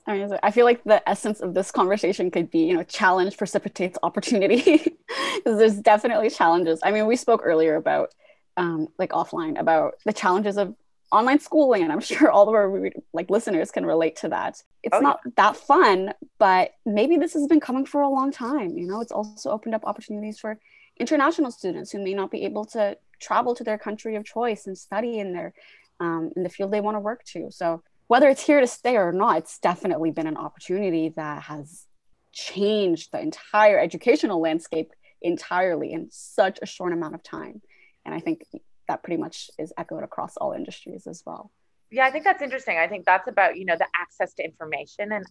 I 0.06 0.14
mean, 0.14 0.38
I 0.42 0.50
feel 0.50 0.64
like 0.64 0.82
the 0.84 1.06
essence 1.08 1.40
of 1.40 1.52
this 1.52 1.70
conversation 1.70 2.30
could 2.30 2.50
be, 2.50 2.60
you 2.60 2.74
know, 2.74 2.82
challenge 2.82 3.36
precipitates 3.36 3.98
opportunity 4.02 4.62
because 5.36 5.58
there's 5.58 5.76
definitely 5.76 6.30
challenges. 6.30 6.80
I 6.82 6.90
mean, 6.90 7.06
we 7.06 7.16
spoke 7.16 7.42
earlier 7.44 7.76
about 7.76 8.14
um, 8.58 8.88
like 8.98 9.10
offline 9.10 9.58
about 9.58 9.94
the 10.04 10.12
challenges 10.12 10.58
of 10.58 10.74
online 11.10 11.38
schooling 11.38 11.82
and 11.82 11.90
i'm 11.90 12.00
sure 12.12 12.30
all 12.30 12.48
of 12.48 12.54
our 12.54 12.90
like 13.14 13.30
listeners 13.30 13.70
can 13.70 13.86
relate 13.86 14.16
to 14.16 14.28
that 14.28 14.62
it's 14.82 14.94
oh, 14.96 15.00
not 15.00 15.20
yeah. 15.24 15.32
that 15.36 15.56
fun 15.56 16.12
but 16.38 16.74
maybe 16.84 17.16
this 17.16 17.32
has 17.32 17.46
been 17.46 17.60
coming 17.60 17.86
for 17.86 18.02
a 18.02 18.08
long 18.08 18.30
time 18.30 18.76
you 18.76 18.86
know 18.86 19.00
it's 19.00 19.12
also 19.12 19.50
opened 19.50 19.74
up 19.74 19.86
opportunities 19.86 20.38
for 20.38 20.58
international 20.98 21.50
students 21.50 21.90
who 21.90 22.02
may 22.02 22.14
not 22.14 22.30
be 22.30 22.44
able 22.44 22.64
to 22.64 22.96
travel 23.20 23.54
to 23.54 23.64
their 23.64 23.78
country 23.78 24.16
of 24.16 24.24
choice 24.24 24.66
and 24.66 24.76
study 24.76 25.18
in 25.18 25.32
their 25.32 25.54
um, 26.00 26.30
in 26.36 26.42
the 26.44 26.48
field 26.48 26.70
they 26.70 26.80
want 26.80 26.94
to 26.96 27.00
work 27.00 27.24
to 27.24 27.50
so 27.50 27.82
whether 28.06 28.28
it's 28.28 28.44
here 28.44 28.60
to 28.60 28.66
stay 28.66 28.96
or 28.96 29.12
not 29.12 29.38
it's 29.38 29.58
definitely 29.58 30.10
been 30.10 30.26
an 30.26 30.36
opportunity 30.36 31.08
that 31.10 31.42
has 31.42 31.86
changed 32.32 33.10
the 33.12 33.20
entire 33.20 33.78
educational 33.78 34.40
landscape 34.40 34.92
entirely 35.22 35.92
in 35.92 36.08
such 36.10 36.60
a 36.62 36.66
short 36.66 36.92
amount 36.92 37.14
of 37.14 37.22
time 37.22 37.60
and 38.04 38.14
i 38.14 38.20
think 38.20 38.42
that 38.88 39.02
pretty 39.02 39.20
much 39.20 39.50
is 39.58 39.72
echoed 39.78 40.02
across 40.02 40.36
all 40.38 40.52
industries 40.52 41.06
as 41.06 41.22
well. 41.24 41.52
Yeah, 41.90 42.06
I 42.06 42.10
think 42.10 42.24
that's 42.24 42.42
interesting. 42.42 42.76
I 42.76 42.88
think 42.88 43.06
that's 43.06 43.28
about 43.28 43.56
you 43.56 43.64
know 43.64 43.76
the 43.76 43.86
access 43.94 44.34
to 44.34 44.44
information 44.44 45.12
and 45.12 45.24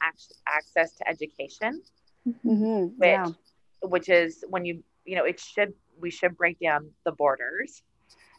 access 0.48 0.96
to 0.96 1.08
education, 1.08 1.82
mm-hmm. 2.28 2.86
which 2.98 3.00
yeah. 3.02 3.28
which 3.82 4.10
is 4.10 4.44
when 4.50 4.66
you 4.66 4.84
you 5.08 5.16
know 5.16 5.24
it 5.24 5.40
should 5.40 5.74
we 6.00 6.12
should 6.12 6.38
break 6.38 6.60
down 6.60 6.92
the 7.06 7.12
borders 7.12 7.82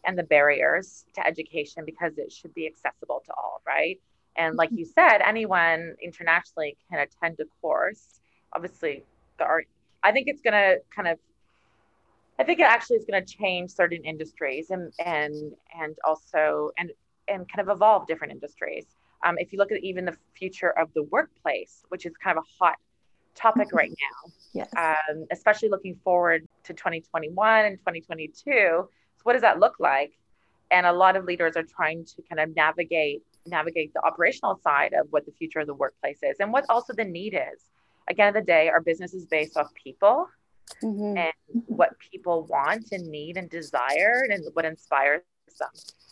and 0.05 0.17
the 0.17 0.23
barriers 0.23 1.05
to 1.15 1.27
education 1.27 1.85
because 1.85 2.19
it 2.19 2.33
should 2.33 2.55
be 2.55 2.67
accessible 2.67 3.21
to 3.27 3.33
all, 3.33 3.61
right? 3.67 3.99
And 4.37 4.57
like 4.57 4.71
mm-hmm. 4.71 4.79
you 4.79 4.85
said, 4.85 5.19
anyone 5.19 5.97
internationally 6.01 6.77
can 6.89 7.01
attend 7.01 7.41
a 7.41 7.45
course. 7.61 8.21
Obviously, 8.55 9.05
there 9.39 9.49
are. 9.49 9.65
I 10.05 10.13
think 10.13 10.29
it's 10.29 10.41
going 10.41 10.55
to 10.55 10.79
kind 10.95 11.09
of 11.09 11.19
I 12.39 12.45
think 12.45 12.61
it 12.61 12.67
actually 12.67 12.99
is 12.99 13.05
going 13.05 13.25
to 13.25 13.35
change 13.37 13.71
certain 13.71 14.05
industries 14.05 14.71
and 14.71 14.93
and 15.05 15.35
and 15.81 15.97
also 16.05 16.71
and 16.79 16.93
and 17.27 17.47
kind 17.53 17.69
of 17.69 17.75
evolve 17.75 18.07
different 18.07 18.33
industries. 18.33 18.87
Um, 19.25 19.35
if 19.39 19.53
you 19.53 19.59
look 19.59 19.73
at 19.73 19.83
even 19.83 20.05
the 20.05 20.17
future 20.35 20.71
of 20.79 20.95
the 20.95 21.03
workplace, 21.03 21.83
which 21.89 22.07
is 22.07 22.13
kind 22.23 22.39
of 22.39 22.45
a 22.45 22.65
hot 22.65 22.77
topic 23.39 23.69
right 23.73 23.91
now, 24.25 24.33
yes. 24.53 24.69
um, 24.77 25.27
especially 25.31 25.69
looking 25.69 25.97
forward 26.05 26.47
to 26.65 26.73
2021 26.75 27.65
and 27.65 27.79
2022. 27.79 28.33
So 28.45 28.89
what 29.23 29.35
does 29.35 29.43
that 29.43 29.59
look 29.59 29.77
like? 29.79 30.13
And 30.71 30.87
a 30.87 30.93
lot 30.93 31.17
of 31.17 31.25
leaders 31.25 31.57
are 31.57 31.63
trying 31.63 32.05
to 32.05 32.23
kind 32.29 32.41
of 32.41 32.55
navigate 32.55 33.23
navigate 33.47 33.95
the 33.95 34.05
operational 34.05 34.61
side 34.63 34.93
of 34.93 35.07
what 35.11 35.25
the 35.25 35.33
future 35.33 35.61
of 35.61 35.67
the 35.67 35.75
workplace 35.75 36.19
is 36.23 36.37
and 36.39 36.53
what 36.53 36.67
also 36.69 36.93
the 36.93 37.05
need 37.05 37.35
is. 37.35 37.65
Again, 38.11 38.29
of 38.29 38.35
the 38.35 38.43
day, 38.43 38.69
our 38.69 38.81
business 38.81 39.15
is 39.15 39.25
based 39.25 39.57
off 39.57 39.73
people 39.75 40.29
mm-hmm. 40.83 41.17
and 41.17 41.63
what 41.67 41.91
people 41.99 42.45
want 42.45 42.89
and 42.93 43.07
need 43.07 43.37
and 43.37 43.49
desire 43.49 44.27
and 44.31 44.45
what 44.53 44.65
inspires 44.65 45.23
them. 45.59 45.69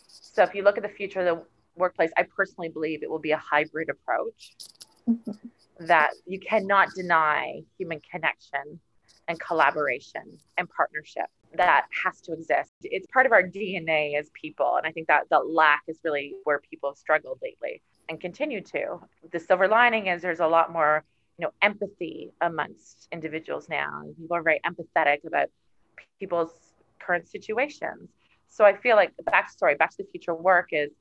So 0.07 0.43
if 0.43 0.53
you 0.53 0.63
look 0.63 0.77
at 0.77 0.83
the 0.83 0.89
future 0.89 1.19
of 1.19 1.25
the 1.25 1.43
workplace, 1.75 2.11
I 2.17 2.23
personally 2.23 2.69
believe 2.69 3.03
it 3.03 3.09
will 3.09 3.19
be 3.19 3.31
a 3.31 3.37
hybrid 3.37 3.89
approach 3.89 4.55
mm-hmm. 4.59 4.86
That 5.79 6.11
you 6.25 6.39
cannot 6.39 6.89
deny 6.95 7.61
human 7.77 7.99
connection 8.11 8.79
and 9.27 9.39
collaboration 9.39 10.37
and 10.57 10.69
partnership 10.69 11.25
that 11.55 11.85
has 12.03 12.21
to 12.21 12.33
exist. 12.33 12.71
It's 12.83 13.07
part 13.07 13.25
of 13.25 13.31
our 13.31 13.43
DNA 13.43 14.17
as 14.17 14.29
people. 14.33 14.75
And 14.77 14.85
I 14.85 14.91
think 14.91 15.07
that 15.07 15.23
the 15.29 15.39
lack 15.39 15.83
is 15.87 15.97
really 16.03 16.35
where 16.43 16.59
people 16.59 16.89
have 16.89 16.97
struggled 16.97 17.39
lately 17.41 17.81
and 18.09 18.19
continue 18.19 18.61
to. 18.61 18.99
The 19.31 19.39
silver 19.39 19.67
lining 19.67 20.07
is 20.07 20.21
there's 20.21 20.39
a 20.39 20.47
lot 20.47 20.71
more 20.71 21.03
you 21.37 21.45
know 21.45 21.51
empathy 21.61 22.31
amongst 22.41 23.07
individuals 23.11 23.69
now 23.69 24.03
people 24.19 24.35
are 24.35 24.43
very 24.43 24.59
empathetic 24.65 25.23
about 25.25 25.49
people's 26.19 26.51
current 26.99 27.27
situations 27.27 28.09
so 28.47 28.65
i 28.65 28.75
feel 28.75 28.95
like 28.95 29.13
the 29.17 29.23
backstory 29.31 29.77
back 29.77 29.91
to 29.91 29.97
the 29.97 30.09
future 30.09 30.33
work 30.33 30.69
is 30.71 30.91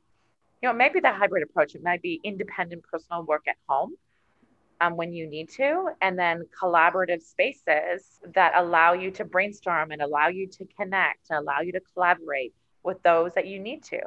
you 0.63 0.69
know, 0.69 0.73
maybe 0.73 1.01
the 1.01 1.13
hybrid 1.13 1.43
approach. 1.43 1.75
It 1.75 1.83
might 1.83 2.03
be 2.03 2.21
independent 2.25 2.83
personal 2.85 3.25
work 3.25 3.45
at 3.49 3.57
home 3.69 3.95
um, 4.81 4.97
when 4.97 5.13
you 5.13 5.29
need 5.29 5.51
to, 5.51 5.91
and 6.01 6.19
then 6.19 6.45
collaborative 6.61 7.23
spaces 7.23 8.21
that 8.35 8.53
allow 8.57 8.93
you 8.93 9.11
to 9.13 9.25
brainstorm 9.25 9.91
and 9.91 10.03
allow 10.03 10.29
you 10.29 10.47
to 10.49 10.67
connect 10.79 11.31
and 11.31 11.39
allow 11.39 11.61
you 11.61 11.73
to 11.73 11.81
collaborate 11.93 12.55
with 12.83 13.03
those 13.03 13.35
that 13.35 13.47
you 13.47 13.59
need 13.59 13.83
to. 13.85 14.01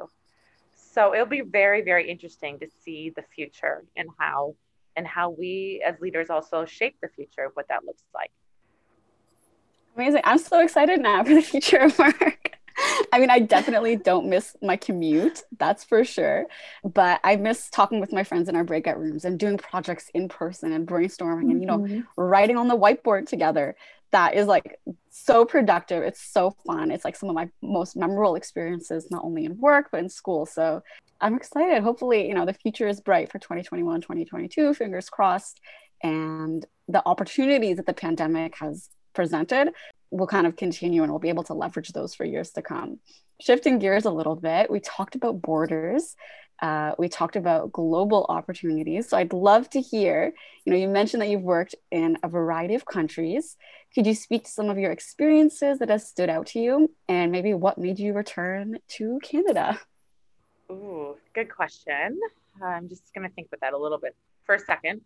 So 0.74 1.14
it'll 1.14 1.26
be 1.26 1.42
very, 1.42 1.82
very 1.82 2.10
interesting 2.10 2.58
to 2.60 2.68
see 2.82 3.12
the 3.14 3.22
future 3.22 3.84
and 3.96 4.08
how 4.18 4.56
and 4.96 5.06
how 5.06 5.30
we 5.30 5.82
as 5.86 6.00
leaders 6.00 6.30
also 6.30 6.64
shape 6.64 6.96
the 7.00 7.08
future 7.08 7.44
of 7.44 7.52
what 7.54 7.68
that 7.68 7.84
looks 7.84 8.02
like. 8.12 8.32
Amazing. 9.96 10.22
I'm 10.24 10.38
so 10.38 10.60
excited 10.60 11.00
now 11.00 11.22
for 11.22 11.34
the 11.34 11.42
future 11.42 11.78
of 11.78 11.96
work. 11.98 12.49
I 13.12 13.18
mean, 13.18 13.30
I 13.30 13.40
definitely 13.40 13.96
don't 13.96 14.28
miss 14.28 14.56
my 14.62 14.76
commute, 14.76 15.42
that's 15.58 15.84
for 15.84 16.04
sure. 16.04 16.46
But 16.84 17.20
I 17.24 17.36
miss 17.36 17.68
talking 17.70 18.00
with 18.00 18.12
my 18.12 18.24
friends 18.24 18.48
in 18.48 18.56
our 18.56 18.64
breakout 18.64 18.98
rooms 18.98 19.24
and 19.24 19.38
doing 19.38 19.58
projects 19.58 20.10
in 20.14 20.28
person 20.28 20.72
and 20.72 20.86
brainstorming 20.86 21.42
mm-hmm. 21.42 21.50
and, 21.50 21.60
you 21.60 21.66
know, 21.66 21.78
mm-hmm. 21.78 22.00
writing 22.16 22.56
on 22.56 22.68
the 22.68 22.76
whiteboard 22.76 23.26
together. 23.26 23.76
That 24.12 24.34
is 24.34 24.46
like 24.46 24.80
so 25.10 25.44
productive. 25.44 26.02
It's 26.02 26.20
so 26.20 26.50
fun. 26.66 26.90
It's 26.90 27.04
like 27.04 27.16
some 27.16 27.28
of 27.28 27.34
my 27.34 27.48
most 27.62 27.96
memorable 27.96 28.34
experiences, 28.34 29.10
not 29.10 29.24
only 29.24 29.44
in 29.44 29.58
work, 29.58 29.88
but 29.92 30.00
in 30.00 30.08
school. 30.08 30.46
So 30.46 30.82
I'm 31.20 31.36
excited. 31.36 31.82
Hopefully, 31.82 32.26
you 32.26 32.34
know, 32.34 32.46
the 32.46 32.54
future 32.54 32.88
is 32.88 33.00
bright 33.00 33.30
for 33.30 33.38
2021, 33.38 34.00
2022, 34.00 34.74
fingers 34.74 35.08
crossed. 35.08 35.60
And 36.02 36.64
the 36.88 37.02
opportunities 37.06 37.76
that 37.76 37.86
the 37.86 37.92
pandemic 37.92 38.56
has 38.56 38.88
presented 39.12 39.70
will 40.10 40.26
kind 40.26 40.46
of 40.46 40.56
continue 40.56 41.02
and 41.02 41.12
we'll 41.12 41.20
be 41.20 41.28
able 41.28 41.44
to 41.44 41.54
leverage 41.54 41.92
those 41.92 42.14
for 42.14 42.24
years 42.24 42.50
to 42.52 42.62
come. 42.62 42.98
Shifting 43.40 43.78
gears 43.78 44.04
a 44.04 44.10
little 44.10 44.36
bit, 44.36 44.70
we 44.70 44.80
talked 44.80 45.14
about 45.14 45.40
borders. 45.40 46.16
Uh, 46.60 46.92
we 46.98 47.08
talked 47.08 47.36
about 47.36 47.72
global 47.72 48.26
opportunities. 48.28 49.08
So 49.08 49.16
I'd 49.16 49.32
love 49.32 49.70
to 49.70 49.80
hear, 49.80 50.34
you 50.64 50.72
know, 50.72 50.78
you 50.78 50.88
mentioned 50.88 51.22
that 51.22 51.30
you've 51.30 51.40
worked 51.40 51.74
in 51.90 52.18
a 52.22 52.28
variety 52.28 52.74
of 52.74 52.84
countries. 52.84 53.56
Could 53.94 54.06
you 54.06 54.14
speak 54.14 54.44
to 54.44 54.50
some 54.50 54.68
of 54.68 54.76
your 54.76 54.92
experiences 54.92 55.78
that 55.78 55.88
has 55.88 56.06
stood 56.06 56.28
out 56.28 56.48
to 56.48 56.60
you 56.60 56.94
and 57.08 57.32
maybe 57.32 57.54
what 57.54 57.78
made 57.78 57.98
you 57.98 58.12
return 58.12 58.78
to 58.88 59.18
Canada? 59.22 59.80
Ooh, 60.70 61.16
good 61.34 61.48
question. 61.48 62.20
I'm 62.62 62.88
just 62.88 63.04
going 63.14 63.26
to 63.26 63.34
think 63.34 63.48
about 63.48 63.60
that 63.62 63.72
a 63.72 63.78
little 63.78 63.98
bit 63.98 64.14
for 64.44 64.56
a 64.56 64.58
second. 64.58 65.00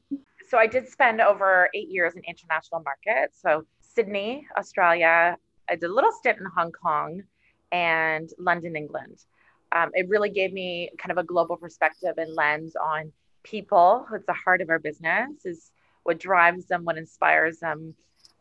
So 0.48 0.58
I 0.58 0.66
did 0.66 0.88
spend 0.88 1.20
over 1.20 1.68
eight 1.72 1.88
years 1.88 2.14
in 2.14 2.22
international 2.26 2.82
markets. 2.82 3.38
So 3.40 3.64
Sydney, 3.94 4.46
Australia. 4.56 5.36
I 5.68 5.74
did 5.76 5.84
a 5.84 5.92
little 5.92 6.12
stint 6.12 6.38
in 6.38 6.46
Hong 6.46 6.72
Kong 6.72 7.22
and 7.70 8.28
London, 8.38 8.76
England. 8.76 9.24
Um, 9.72 9.90
it 9.94 10.08
really 10.08 10.30
gave 10.30 10.52
me 10.52 10.90
kind 10.98 11.12
of 11.12 11.18
a 11.18 11.22
global 11.22 11.56
perspective 11.56 12.14
and 12.16 12.34
lens 12.34 12.76
on 12.76 13.12
people. 13.44 14.06
It's 14.12 14.26
the 14.26 14.32
heart 14.32 14.60
of 14.60 14.70
our 14.70 14.78
business, 14.78 15.44
is 15.44 15.70
what 16.02 16.18
drives 16.18 16.66
them, 16.66 16.84
what 16.84 16.98
inspires 16.98 17.60
them, 17.60 17.94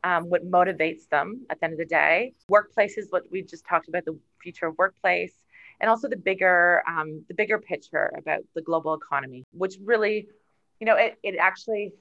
um, 0.04 0.30
what 0.30 0.50
motivates 0.50 1.08
them 1.10 1.46
at 1.50 1.60
the 1.60 1.66
end 1.66 1.74
of 1.74 1.80
the 1.80 1.86
day. 1.86 2.34
Workplace 2.50 2.98
is 2.98 3.12
what 3.12 3.24
we 3.32 3.42
just 3.44 3.66
talked 3.66 3.88
about, 3.88 4.06
the 4.06 4.18
future 4.42 4.68
of 4.68 4.78
workplace, 4.78 5.34
and 5.80 5.90
also 5.90 6.08
the 6.08 6.18
bigger, 6.18 6.84
um, 6.88 7.24
the 7.28 7.34
bigger 7.34 7.60
picture 7.60 8.12
about 8.18 8.42
the 8.56 8.62
global 8.62 8.94
economy, 8.96 9.46
which 9.52 9.78
really, 9.84 10.28
you 10.80 10.86
know, 10.86 10.96
it, 10.96 11.18
it 11.24 11.36
actually, 11.40 11.94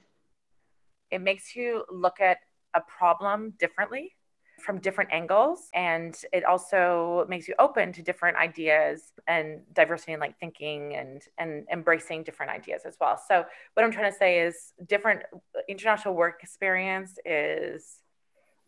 it 1.11 1.21
makes 1.21 1.55
you 1.55 1.83
look 1.91 2.19
at 2.19 2.37
a 2.73 2.81
problem 2.81 3.53
differently 3.59 4.15
from 4.63 4.79
different 4.79 5.11
angles 5.11 5.69
and 5.73 6.15
it 6.31 6.45
also 6.45 7.25
makes 7.27 7.47
you 7.47 7.55
open 7.59 7.91
to 7.91 8.01
different 8.01 8.37
ideas 8.37 9.11
and 9.27 9.61
diversity 9.73 10.13
in 10.13 10.19
like 10.19 10.39
thinking 10.39 10.95
and 10.95 11.23
and 11.37 11.65
embracing 11.71 12.23
different 12.23 12.51
ideas 12.51 12.83
as 12.85 12.95
well 13.01 13.19
so 13.27 13.43
what 13.73 13.83
i'm 13.83 13.91
trying 13.91 14.11
to 14.11 14.17
say 14.17 14.39
is 14.39 14.73
different 14.87 15.21
international 15.67 16.13
work 16.13 16.39
experience 16.43 17.17
is 17.25 17.99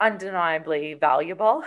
undeniably 0.02 0.96
valuable 0.96 1.64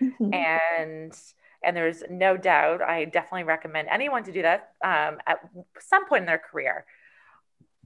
mm-hmm. 0.00 0.34
and 0.34 1.18
and 1.64 1.76
there's 1.76 2.02
no 2.10 2.36
doubt 2.36 2.80
i 2.82 3.04
definitely 3.06 3.44
recommend 3.44 3.88
anyone 3.88 4.22
to 4.22 4.32
do 4.32 4.42
that 4.42 4.72
um, 4.84 5.18
at 5.26 5.38
some 5.80 6.06
point 6.06 6.22
in 6.22 6.26
their 6.26 6.38
career 6.38 6.84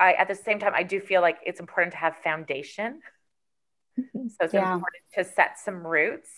I, 0.00 0.14
at 0.14 0.28
the 0.28 0.34
same 0.34 0.58
time 0.58 0.72
i 0.74 0.82
do 0.82 1.00
feel 1.00 1.22
like 1.22 1.38
it's 1.46 1.60
important 1.60 1.92
to 1.92 1.98
have 1.98 2.16
foundation. 2.16 3.00
So 3.96 4.44
it's 4.44 4.54
yeah. 4.54 4.74
important 4.74 5.02
to 5.14 5.24
set 5.24 5.58
some 5.58 5.86
roots. 5.86 6.30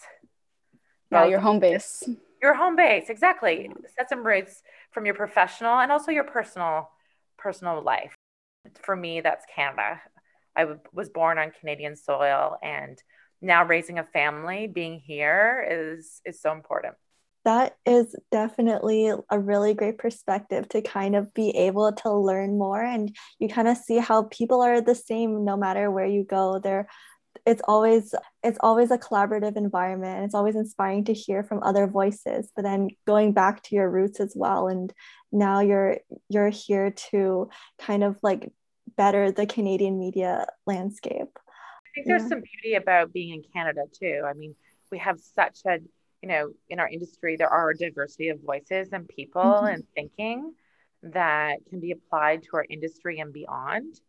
Yeah, 1.10 1.26
your 1.26 1.40
home 1.40 1.60
base. 1.60 2.02
Your 2.42 2.54
home 2.54 2.76
base, 2.76 3.08
exactly. 3.08 3.70
Set 3.96 4.08
some 4.08 4.26
roots 4.26 4.62
from 4.90 5.06
your 5.06 5.14
professional 5.14 5.78
and 5.78 5.92
also 5.92 6.10
your 6.10 6.24
personal 6.24 6.90
personal 7.38 7.82
life. 7.82 8.14
For 8.82 8.96
me, 8.96 9.20
that's 9.20 9.44
Canada. 9.54 10.00
I 10.56 10.62
w- 10.62 10.80
was 10.92 11.08
born 11.08 11.38
on 11.38 11.52
Canadian 11.58 11.96
soil, 11.96 12.56
and 12.62 13.00
now 13.40 13.64
raising 13.64 13.98
a 13.98 14.04
family, 14.04 14.66
being 14.66 14.98
here 14.98 15.66
is 15.70 16.20
is 16.24 16.40
so 16.40 16.52
important. 16.52 16.94
That 17.44 17.76
is 17.84 18.16
definitely 18.32 19.12
a 19.30 19.38
really 19.38 19.74
great 19.74 19.98
perspective 19.98 20.66
to 20.70 20.80
kind 20.80 21.14
of 21.14 21.34
be 21.34 21.50
able 21.50 21.92
to 21.92 22.12
learn 22.12 22.58
more, 22.58 22.82
and 22.82 23.14
you 23.38 23.48
kind 23.48 23.68
of 23.68 23.76
see 23.76 23.98
how 23.98 24.24
people 24.24 24.62
are 24.62 24.80
the 24.80 24.94
same 24.94 25.44
no 25.44 25.56
matter 25.56 25.90
where 25.90 26.06
you 26.06 26.24
go. 26.24 26.58
They're 26.58 26.88
it's 27.46 27.62
always 27.66 28.14
it's 28.42 28.58
always 28.60 28.90
a 28.90 28.98
collaborative 28.98 29.56
environment 29.56 30.24
it's 30.24 30.34
always 30.34 30.56
inspiring 30.56 31.04
to 31.04 31.12
hear 31.12 31.42
from 31.42 31.62
other 31.62 31.86
voices 31.86 32.50
but 32.54 32.62
then 32.62 32.88
going 33.06 33.32
back 33.32 33.62
to 33.62 33.74
your 33.74 33.90
roots 33.90 34.20
as 34.20 34.32
well 34.36 34.68
and 34.68 34.92
now 35.32 35.60
you're 35.60 35.98
you're 36.28 36.50
here 36.50 36.90
to 36.90 37.48
kind 37.78 38.02
of 38.04 38.18
like 38.22 38.50
better 38.96 39.30
the 39.30 39.46
canadian 39.46 39.98
media 39.98 40.46
landscape 40.66 41.38
i 41.38 41.88
think 41.94 42.06
there's 42.06 42.22
yeah. 42.22 42.28
some 42.28 42.42
beauty 42.42 42.76
about 42.76 43.12
being 43.12 43.34
in 43.34 43.42
canada 43.52 43.82
too 43.92 44.22
i 44.26 44.32
mean 44.32 44.54
we 44.90 44.98
have 44.98 45.18
such 45.20 45.60
a 45.66 45.78
you 46.22 46.28
know 46.28 46.50
in 46.68 46.80
our 46.80 46.88
industry 46.88 47.36
there 47.36 47.48
are 47.48 47.70
a 47.70 47.76
diversity 47.76 48.28
of 48.28 48.40
voices 48.40 48.88
and 48.92 49.08
people 49.08 49.42
mm-hmm. 49.42 49.66
and 49.66 49.84
thinking 49.94 50.54
that 51.02 51.58
can 51.68 51.80
be 51.80 51.90
applied 51.90 52.42
to 52.42 52.50
our 52.54 52.64
industry 52.70 53.18
and 53.18 53.32
beyond 53.32 54.00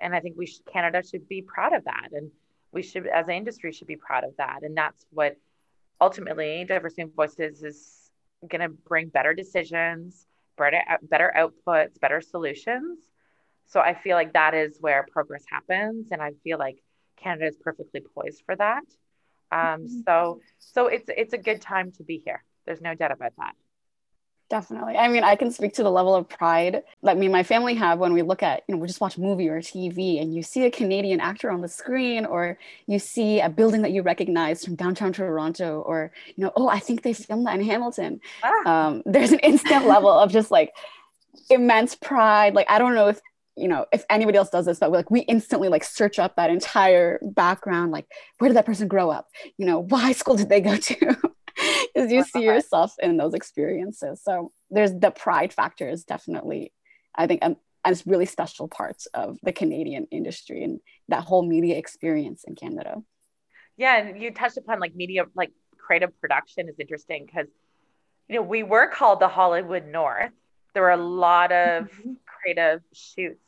and 0.00 0.14
i 0.14 0.20
think 0.20 0.36
we 0.36 0.46
should 0.46 0.64
canada 0.66 1.02
should 1.06 1.28
be 1.28 1.42
proud 1.42 1.72
of 1.72 1.84
that 1.84 2.08
and 2.12 2.30
we 2.74 2.82
should 2.82 3.06
as 3.06 3.28
an 3.28 3.34
industry 3.34 3.72
should 3.72 3.86
be 3.86 3.96
proud 3.96 4.24
of 4.24 4.36
that. 4.36 4.60
And 4.62 4.76
that's 4.76 5.06
what 5.10 5.36
ultimately 6.00 6.64
diversity 6.64 7.02
of 7.02 7.14
voices 7.14 7.62
is 7.62 8.10
going 8.48 8.60
to 8.60 8.68
bring 8.68 9.08
better 9.08 9.32
decisions 9.32 10.26
better 10.56 10.80
better 11.02 11.32
outputs 11.36 11.98
better 12.00 12.20
solutions. 12.20 12.98
So 13.66 13.80
i 13.80 13.94
feel 13.94 14.16
like 14.16 14.34
that 14.34 14.54
is 14.54 14.76
where 14.80 15.06
progress 15.10 15.44
happens 15.50 16.08
and 16.12 16.20
i 16.20 16.32
feel 16.44 16.58
like 16.58 16.78
canada 17.16 17.46
is 17.46 17.56
perfectly 17.56 18.00
poised 18.14 18.42
for 18.44 18.56
that. 18.56 18.84
Um, 19.50 19.60
mm-hmm. 19.60 20.00
so 20.06 20.40
so 20.58 20.86
it's 20.88 21.08
it's 21.16 21.32
a 21.32 21.38
good 21.38 21.60
time 21.60 21.92
to 21.92 22.02
be 22.02 22.22
here. 22.24 22.44
There's 22.66 22.80
no 22.80 22.94
doubt 22.94 23.12
about 23.12 23.32
that 23.38 23.54
Definitely. 24.54 24.96
I 24.96 25.08
mean, 25.08 25.24
I 25.24 25.34
can 25.34 25.50
speak 25.50 25.74
to 25.74 25.82
the 25.82 25.90
level 25.90 26.14
of 26.14 26.28
pride 26.28 26.84
that 27.02 27.18
me 27.18 27.26
and 27.26 27.32
my 27.32 27.42
family 27.42 27.74
have 27.74 27.98
when 27.98 28.12
we 28.12 28.22
look 28.22 28.40
at, 28.40 28.62
you 28.68 28.74
know, 28.76 28.80
we 28.80 28.86
just 28.86 29.00
watch 29.00 29.16
a 29.16 29.20
movie 29.20 29.48
or 29.48 29.60
TV 29.60 30.22
and 30.22 30.32
you 30.32 30.44
see 30.44 30.64
a 30.64 30.70
Canadian 30.70 31.18
actor 31.18 31.50
on 31.50 31.60
the 31.60 31.66
screen 31.66 32.24
or 32.24 32.56
you 32.86 33.00
see 33.00 33.40
a 33.40 33.48
building 33.48 33.82
that 33.82 33.90
you 33.90 34.02
recognize 34.02 34.64
from 34.64 34.76
downtown 34.76 35.12
Toronto 35.12 35.80
or, 35.80 36.12
you 36.36 36.44
know, 36.44 36.52
oh, 36.54 36.68
I 36.68 36.78
think 36.78 37.02
they 37.02 37.12
filmed 37.12 37.48
that 37.48 37.58
in 37.58 37.66
Hamilton. 37.66 38.20
Ah. 38.44 38.86
Um, 38.86 39.02
there's 39.06 39.32
an 39.32 39.40
instant 39.40 39.88
level 39.88 40.12
of 40.12 40.30
just 40.30 40.52
like 40.52 40.70
immense 41.50 41.96
pride. 41.96 42.54
Like, 42.54 42.70
I 42.70 42.78
don't 42.78 42.94
know 42.94 43.08
if, 43.08 43.20
you 43.56 43.66
know, 43.66 43.86
if 43.92 44.04
anybody 44.08 44.38
else 44.38 44.50
does 44.50 44.66
this, 44.66 44.78
but 44.78 44.92
like 44.92 45.10
we 45.10 45.22
instantly 45.22 45.68
like 45.68 45.82
search 45.82 46.20
up 46.20 46.36
that 46.36 46.50
entire 46.50 47.18
background. 47.22 47.90
Like, 47.90 48.06
where 48.38 48.48
did 48.48 48.56
that 48.56 48.66
person 48.66 48.86
grow 48.86 49.10
up? 49.10 49.26
You 49.58 49.66
know, 49.66 49.80
what 49.80 50.02
high 50.02 50.12
school 50.12 50.36
did 50.36 50.48
they 50.48 50.60
go 50.60 50.76
to? 50.76 51.16
because 51.94 52.10
you 52.10 52.24
see 52.24 52.42
yourself 52.42 52.94
in 53.00 53.16
those 53.16 53.34
experiences. 53.34 54.20
So 54.22 54.52
there's 54.70 54.92
the 54.92 55.10
pride 55.10 55.52
factor 55.52 55.88
is 55.88 56.04
definitely, 56.04 56.72
I 57.14 57.26
think, 57.26 57.42
a, 57.42 57.56
a 57.84 57.96
really 58.06 58.26
special 58.26 58.68
part 58.68 59.02
of 59.14 59.38
the 59.42 59.52
Canadian 59.52 60.06
industry 60.10 60.64
and 60.64 60.80
that 61.08 61.24
whole 61.24 61.46
media 61.46 61.76
experience 61.76 62.44
in 62.44 62.56
Canada. 62.56 63.02
Yeah, 63.76 63.98
and 63.98 64.20
you 64.20 64.32
touched 64.32 64.56
upon 64.56 64.80
like 64.80 64.94
media, 64.94 65.24
like 65.34 65.52
creative 65.78 66.18
production 66.20 66.68
is 66.68 66.76
interesting 66.78 67.26
because 67.26 67.46
you 68.28 68.36
know 68.36 68.42
we 68.42 68.62
were 68.62 68.88
called 68.88 69.20
the 69.20 69.28
Hollywood 69.28 69.86
North. 69.86 70.32
There 70.72 70.82
were 70.82 70.90
a 70.90 70.96
lot 70.96 71.52
of 71.52 71.84
mm-hmm. 71.84 72.12
creative 72.26 72.82
shoots 72.92 73.38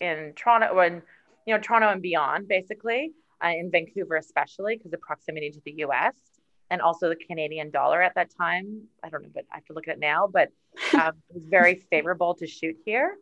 in 0.00 0.32
Toronto 0.34 0.78
and 0.80 1.02
you 1.46 1.54
know 1.54 1.60
Toronto 1.60 1.88
and 1.88 2.02
beyond, 2.02 2.48
basically 2.48 3.12
uh, 3.44 3.48
in 3.48 3.70
Vancouver 3.70 4.16
especially 4.16 4.76
because 4.76 4.92
of 4.92 5.00
proximity 5.00 5.50
to 5.50 5.60
the 5.64 5.74
U.S 5.78 6.14
and 6.72 6.80
also 6.80 7.10
the 7.10 7.16
Canadian 7.16 7.70
dollar 7.70 8.00
at 8.00 8.14
that 8.14 8.30
time. 8.34 8.84
I 9.04 9.10
don't 9.10 9.22
know, 9.22 9.28
but 9.32 9.44
I 9.52 9.56
have 9.56 9.66
to 9.66 9.74
look 9.74 9.88
at 9.88 9.96
it 9.96 10.00
now. 10.00 10.26
But 10.26 10.48
um, 10.94 11.12
it 11.28 11.34
was 11.34 11.44
very 11.44 11.74
favorable 11.90 12.34
to 12.36 12.46
shoot 12.46 12.76
here, 12.86 13.18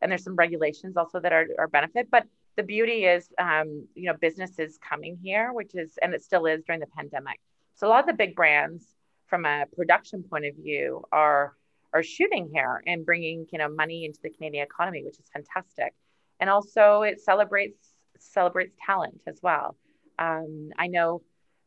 and 0.00 0.10
there's 0.10 0.22
some 0.22 0.36
regulations 0.36 0.96
also 0.96 1.18
that 1.18 1.32
are, 1.32 1.48
are 1.58 1.66
benefit. 1.66 2.08
But 2.12 2.26
the 2.54 2.62
beauty 2.62 3.04
is, 3.04 3.28
um, 3.38 3.88
you 3.96 4.04
know, 4.04 4.14
businesses 4.20 4.78
coming 4.88 5.18
here, 5.20 5.52
which 5.52 5.74
is, 5.74 5.98
and 6.00 6.14
it 6.14 6.22
still 6.22 6.46
is 6.46 6.62
during 6.64 6.78
the 6.78 6.86
pandemic. 6.96 7.40
So 7.74 7.88
a 7.88 7.90
lot 7.90 8.00
of 8.00 8.06
the 8.06 8.12
big 8.12 8.36
brands, 8.36 8.86
from 9.26 9.46
a 9.46 9.64
production 9.74 10.22
point 10.22 10.46
of 10.46 10.54
view, 10.54 11.02
are 11.10 11.54
are 11.92 12.04
shooting 12.04 12.48
here 12.54 12.82
and 12.86 13.04
bringing 13.04 13.46
you 13.52 13.58
know 13.58 13.68
money 13.68 14.04
into 14.04 14.20
the 14.22 14.30
Canadian 14.30 14.64
economy, 14.64 15.02
which 15.04 15.18
is 15.18 15.26
fantastic. 15.32 15.92
And 16.38 16.48
also 16.48 17.02
it 17.02 17.20
celebrates 17.20 17.94
celebrates 18.20 18.76
talent 18.86 19.20
as 19.26 19.40
well. 19.42 19.76
Um, 20.20 20.70
I 20.78 20.86
know 20.86 21.22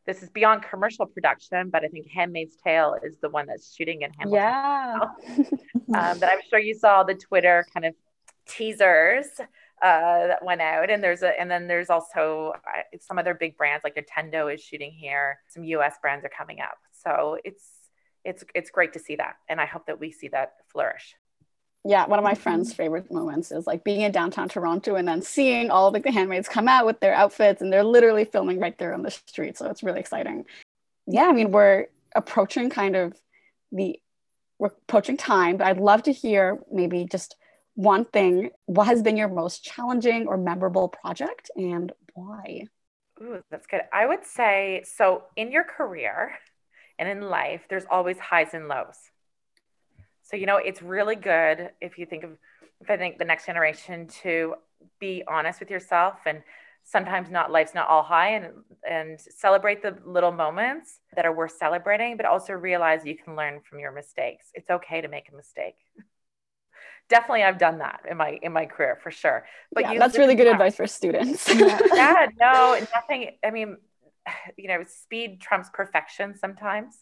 this 0.06 0.22
is 0.22 0.30
beyond 0.30 0.62
commercial 0.62 1.06
production, 1.06 1.70
but 1.70 1.84
I 1.84 1.88
think 1.88 2.08
Handmaid's 2.08 2.56
Tale 2.56 2.96
is 3.02 3.16
the 3.20 3.28
one 3.28 3.46
that's 3.46 3.74
shooting 3.74 4.02
in 4.02 4.12
Hamilton. 4.18 4.42
Yeah. 4.42 4.98
um, 5.98 6.18
but 6.20 6.24
I'm 6.24 6.40
sure 6.48 6.58
you 6.58 6.74
saw 6.74 7.02
the 7.02 7.14
Twitter 7.14 7.66
kind 7.74 7.86
of 7.86 7.94
teasers 8.48 9.26
uh, 9.82 10.26
that 10.28 10.44
went 10.44 10.60
out, 10.60 10.90
and 10.90 11.02
there's 11.02 11.22
a, 11.22 11.38
and 11.38 11.50
then 11.50 11.66
there's 11.66 11.90
also 11.90 12.52
uh, 12.54 12.96
some 13.00 13.18
other 13.18 13.34
big 13.34 13.56
brands 13.56 13.84
like 13.84 13.96
Nintendo 13.96 14.52
is 14.52 14.62
shooting 14.62 14.92
here. 14.92 15.38
Some 15.48 15.64
U.S. 15.64 15.96
brands 16.00 16.24
are 16.24 16.30
coming 16.30 16.60
up, 16.60 16.78
so 16.92 17.36
it's 17.44 17.64
it's 18.24 18.44
it's 18.54 18.70
great 18.70 18.92
to 18.94 18.98
see 18.98 19.16
that, 19.16 19.34
and 19.48 19.60
I 19.60 19.66
hope 19.66 19.86
that 19.86 20.00
we 20.00 20.12
see 20.12 20.28
that 20.28 20.54
flourish. 20.72 21.14
Yeah, 21.88 22.06
one 22.06 22.18
of 22.18 22.24
my 22.24 22.34
friends' 22.34 22.70
mm-hmm. 22.70 22.76
favorite 22.76 23.12
moments 23.12 23.52
is 23.52 23.66
like 23.66 23.84
being 23.84 24.00
in 24.00 24.10
downtown 24.10 24.48
Toronto 24.48 24.96
and 24.96 25.06
then 25.06 25.22
seeing 25.22 25.70
all 25.70 25.92
like, 25.92 26.02
the 26.02 26.10
handmaids 26.10 26.48
come 26.48 26.66
out 26.66 26.84
with 26.84 26.98
their 26.98 27.14
outfits 27.14 27.62
and 27.62 27.72
they're 27.72 27.84
literally 27.84 28.24
filming 28.24 28.58
right 28.58 28.76
there 28.78 28.92
on 28.92 29.02
the 29.02 29.10
street. 29.10 29.56
So 29.56 29.70
it's 29.70 29.82
really 29.82 30.00
exciting. 30.00 30.46
Yeah, 31.06 31.26
I 31.26 31.32
mean, 31.32 31.52
we're 31.52 31.86
approaching 32.14 32.70
kind 32.70 32.96
of 32.96 33.14
the 33.70 34.00
we're 34.58 34.68
approaching 34.68 35.16
time, 35.16 35.58
but 35.58 35.66
I'd 35.66 35.78
love 35.78 36.02
to 36.04 36.12
hear 36.12 36.58
maybe 36.72 37.04
just 37.04 37.36
one 37.74 38.04
thing. 38.06 38.50
What 38.64 38.86
has 38.86 39.02
been 39.02 39.16
your 39.16 39.28
most 39.28 39.62
challenging 39.62 40.26
or 40.26 40.36
memorable 40.38 40.88
project 40.88 41.50
and 41.56 41.92
why? 42.14 42.64
Ooh, 43.20 43.42
that's 43.50 43.66
good. 43.66 43.82
I 43.92 44.06
would 44.06 44.24
say 44.24 44.82
so 44.84 45.24
in 45.36 45.52
your 45.52 45.64
career 45.64 46.32
and 46.98 47.08
in 47.08 47.28
life, 47.28 47.62
there's 47.68 47.84
always 47.90 48.18
highs 48.18 48.54
and 48.54 48.66
lows. 48.66 48.98
So, 50.26 50.36
you 50.36 50.46
know, 50.46 50.56
it's 50.56 50.82
really 50.82 51.16
good 51.16 51.70
if 51.80 51.98
you 51.98 52.06
think 52.06 52.24
of, 52.24 52.30
if 52.80 52.90
I 52.90 52.96
think 52.96 53.18
the 53.18 53.24
next 53.24 53.46
generation 53.46 54.08
to 54.22 54.56
be 55.00 55.22
honest 55.28 55.60
with 55.60 55.70
yourself 55.70 56.18
and 56.26 56.42
sometimes 56.84 57.30
not 57.30 57.50
life's 57.50 57.74
not 57.74 57.88
all 57.88 58.02
high 58.02 58.30
and 58.30 58.46
and 58.88 59.20
celebrate 59.20 59.82
the 59.82 59.96
little 60.04 60.30
moments 60.32 61.00
that 61.14 61.24
are 61.26 61.32
worth 61.32 61.52
celebrating 61.58 62.16
but 62.16 62.26
also 62.26 62.52
realize 62.52 63.04
you 63.04 63.16
can 63.16 63.34
learn 63.36 63.60
from 63.60 63.78
your 63.78 63.92
mistakes. 63.92 64.46
It's 64.54 64.70
okay 64.70 65.00
to 65.00 65.08
make 65.08 65.28
a 65.32 65.36
mistake. 65.36 65.76
Definitely 67.08 67.44
i've 67.44 67.58
done 67.58 67.78
that 67.78 68.00
in 68.10 68.16
my 68.16 68.38
in 68.42 68.52
my 68.52 68.66
career 68.66 68.98
for 69.00 69.12
sure. 69.12 69.46
But 69.72 69.84
yeah, 69.84 69.98
that's 69.98 70.18
really 70.18 70.34
good 70.34 70.48
advice 70.48 70.76
for 70.76 70.86
students. 70.86 71.48
Yeah 71.54 72.26
no 72.40 72.78
nothing 72.94 73.30
i 73.44 73.50
mean 73.50 73.76
you 74.56 74.68
know 74.68 74.84
speed 74.86 75.40
trumps 75.40 75.70
perfection 75.72 76.36
sometimes 76.36 76.98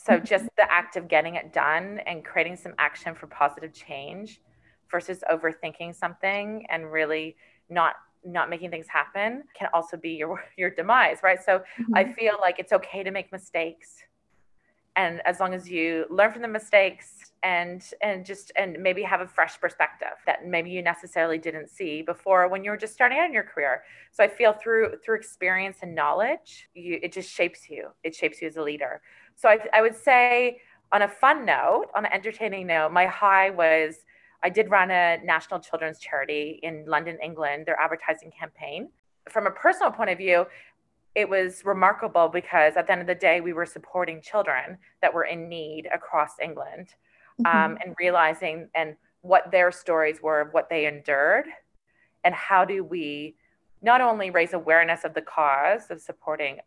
so 0.00 0.12
mm-hmm. 0.12 0.24
just 0.24 0.44
the 0.56 0.70
act 0.72 0.96
of 0.96 1.08
getting 1.08 1.34
it 1.34 1.52
done 1.52 2.00
and 2.06 2.24
creating 2.24 2.56
some 2.56 2.72
action 2.78 3.16
for 3.16 3.26
positive 3.26 3.74
change 3.74 4.40
versus 4.90 5.24
overthinking 5.30 5.94
something 5.94 6.64
and 6.70 6.90
really 6.90 7.36
not 7.68 7.96
not 8.24 8.50
making 8.50 8.70
things 8.70 8.86
happen 8.88 9.44
can 9.56 9.68
also 9.72 9.96
be 9.96 10.10
your 10.10 10.42
your 10.56 10.70
demise, 10.70 11.18
right? 11.22 11.42
So 11.44 11.58
mm-hmm. 11.58 11.96
I 11.96 12.12
feel 12.12 12.34
like 12.40 12.60
it's 12.60 12.72
okay 12.72 13.02
to 13.02 13.10
make 13.10 13.32
mistakes. 13.32 13.96
And 14.94 15.20
as 15.26 15.38
long 15.38 15.54
as 15.54 15.68
you 15.68 16.06
learn 16.10 16.32
from 16.32 16.42
the 16.42 16.48
mistakes 16.48 17.32
and 17.42 17.84
and 18.00 18.24
just 18.24 18.52
and 18.56 18.78
maybe 18.80 19.02
have 19.02 19.20
a 19.20 19.26
fresh 19.26 19.60
perspective 19.60 20.16
that 20.26 20.46
maybe 20.46 20.70
you 20.70 20.82
necessarily 20.82 21.38
didn't 21.38 21.70
see 21.70 22.02
before 22.02 22.48
when 22.48 22.64
you 22.64 22.70
were 22.70 22.76
just 22.76 22.94
starting 22.94 23.18
out 23.18 23.26
in 23.26 23.32
your 23.32 23.44
career. 23.44 23.82
So 24.12 24.22
I 24.22 24.28
feel 24.28 24.52
through 24.52 24.98
through 25.04 25.16
experience 25.16 25.78
and 25.82 25.92
knowledge, 25.92 26.68
you 26.74 27.00
it 27.02 27.12
just 27.12 27.30
shapes 27.30 27.68
you. 27.68 27.88
It 28.04 28.14
shapes 28.14 28.40
you 28.40 28.46
as 28.46 28.56
a 28.56 28.62
leader. 28.62 29.02
So 29.38 29.48
I, 29.48 29.58
I 29.72 29.80
would 29.80 29.96
say 29.96 30.60
on 30.90 31.02
a 31.02 31.08
fun 31.08 31.46
note, 31.46 31.86
on 31.94 32.04
an 32.04 32.12
entertaining 32.12 32.66
note, 32.66 32.92
my 32.92 33.06
high 33.06 33.50
was 33.50 34.04
I 34.42 34.50
did 34.50 34.70
run 34.70 34.90
a 34.90 35.18
national 35.24 35.60
children's 35.60 35.98
charity 35.98 36.60
in 36.62 36.84
London, 36.86 37.18
England, 37.22 37.66
their 37.66 37.78
advertising 37.80 38.30
campaign. 38.30 38.88
From 39.28 39.46
a 39.46 39.50
personal 39.50 39.90
point 39.90 40.10
of 40.10 40.18
view, 40.18 40.46
it 41.14 41.28
was 41.28 41.64
remarkable 41.64 42.28
because 42.28 42.76
at 42.76 42.86
the 42.86 42.92
end 42.92 43.00
of 43.00 43.06
the 43.06 43.14
day, 43.14 43.40
we 43.40 43.52
were 43.52 43.66
supporting 43.66 44.20
children 44.20 44.78
that 45.02 45.12
were 45.12 45.24
in 45.24 45.48
need 45.48 45.88
across 45.92 46.32
England 46.42 46.94
mm-hmm. 47.40 47.46
um, 47.46 47.78
and 47.84 47.94
realizing 47.98 48.68
and 48.74 48.96
what 49.22 49.50
their 49.50 49.72
stories 49.72 50.20
were 50.22 50.40
of 50.40 50.52
what 50.52 50.68
they 50.68 50.86
endured 50.86 51.46
and 52.24 52.34
how 52.34 52.64
do 52.64 52.84
we 52.84 53.34
not 53.82 54.00
only 54.00 54.30
raise 54.30 54.52
awareness 54.52 55.04
of 55.04 55.14
the 55.14 55.22
cause 55.22 55.90
of 55.90 56.00
supporting 56.00 56.58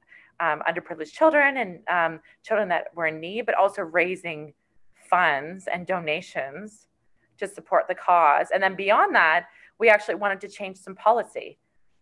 um, 0.42 0.62
underprivileged 0.68 1.14
children 1.14 1.58
and 1.58 1.80
um, 1.88 2.20
children 2.44 2.68
that 2.70 2.88
were 2.96 3.08
in 3.08 3.20
need, 3.20 3.46
but 3.46 3.56
also 3.56 3.84
raising 3.84 4.54
funds 5.10 5.68
and 5.72 5.86
donations 5.86 6.88
to 7.38 7.48
support 7.48 7.88
the 7.88 7.96
cause. 7.96 8.48
And 8.54 8.62
then 8.62 8.76
beyond 8.76 9.16
that, 9.16 9.46
we 9.80 9.90
actually 9.90 10.16
wanted 10.16 10.42
to 10.42 10.48
change 10.48 10.78
some 10.78 10.96
policy. 10.96 11.58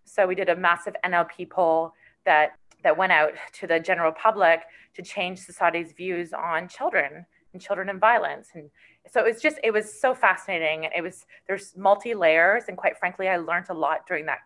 So 0.05 0.25
we 0.25 0.35
did 0.35 0.49
a 0.49 0.55
massive 0.55 0.95
NLP 1.05 1.49
poll 1.49 1.93
that 2.25 2.51
that 2.81 2.97
went 2.97 3.11
out 3.11 3.33
to 3.51 3.67
the 3.67 3.77
general 3.77 4.13
public 4.13 4.61
to 4.95 5.01
change 5.01 5.39
society's 5.39 5.91
views 5.91 6.31
on 6.31 6.69
children 6.69 7.25
and 7.51 7.61
children 7.61 7.89
and 7.89 7.99
violence. 7.99 8.49
And 8.53 8.69
so 9.11 9.19
it 9.19 9.33
was 9.33 9.41
just 9.41 9.57
it 9.63 9.71
was 9.71 9.99
so 9.99 10.15
fascinating. 10.15 10.85
And 10.85 10.93
it 10.95 11.01
was 11.01 11.25
there's 11.47 11.75
multi 11.75 12.13
layers, 12.13 12.65
and 12.67 12.77
quite 12.77 12.97
frankly, 12.97 13.27
I 13.27 13.37
learned 13.37 13.67
a 13.69 13.73
lot 13.73 14.07
during 14.07 14.25
that 14.27 14.39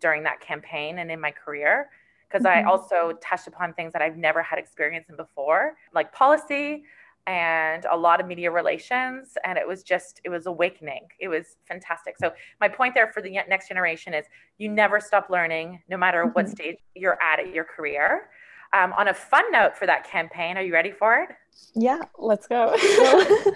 during 0.00 0.24
that 0.24 0.40
campaign 0.40 0.98
and 0.98 1.10
in 1.10 1.20
my 1.20 1.30
career 1.30 1.88
because 2.28 2.44
mm-hmm. 2.44 2.66
I 2.66 2.70
also 2.70 3.12
touched 3.22 3.46
upon 3.46 3.74
things 3.74 3.92
that 3.92 4.02
I've 4.02 4.16
never 4.16 4.42
had 4.42 4.58
experience 4.58 5.06
in 5.08 5.16
before, 5.16 5.76
like 5.94 6.12
policy, 6.12 6.84
and 7.26 7.84
a 7.90 7.96
lot 7.96 8.20
of 8.20 8.26
media 8.26 8.50
relations 8.50 9.36
and 9.44 9.58
it 9.58 9.66
was 9.66 9.82
just 9.82 10.20
it 10.24 10.28
was 10.28 10.46
awakening 10.46 11.06
it 11.18 11.28
was 11.28 11.56
fantastic 11.66 12.14
so 12.18 12.32
my 12.60 12.68
point 12.68 12.94
there 12.94 13.10
for 13.12 13.20
the 13.20 13.30
next 13.48 13.68
generation 13.68 14.14
is 14.14 14.26
you 14.58 14.68
never 14.68 15.00
stop 15.00 15.28
learning 15.28 15.80
no 15.88 15.96
matter 15.96 16.22
mm-hmm. 16.22 16.32
what 16.32 16.48
stage 16.48 16.76
you're 16.94 17.18
at 17.20 17.40
at 17.40 17.52
your 17.52 17.64
career 17.64 18.28
um, 18.72 18.92
on 18.92 19.08
a 19.08 19.14
fun 19.14 19.50
note 19.50 19.76
for 19.76 19.86
that 19.86 20.08
campaign 20.08 20.56
are 20.56 20.62
you 20.62 20.72
ready 20.72 20.92
for 20.92 21.16
it 21.16 21.30
yeah 21.74 22.00
let's 22.18 22.46
go 22.46 22.76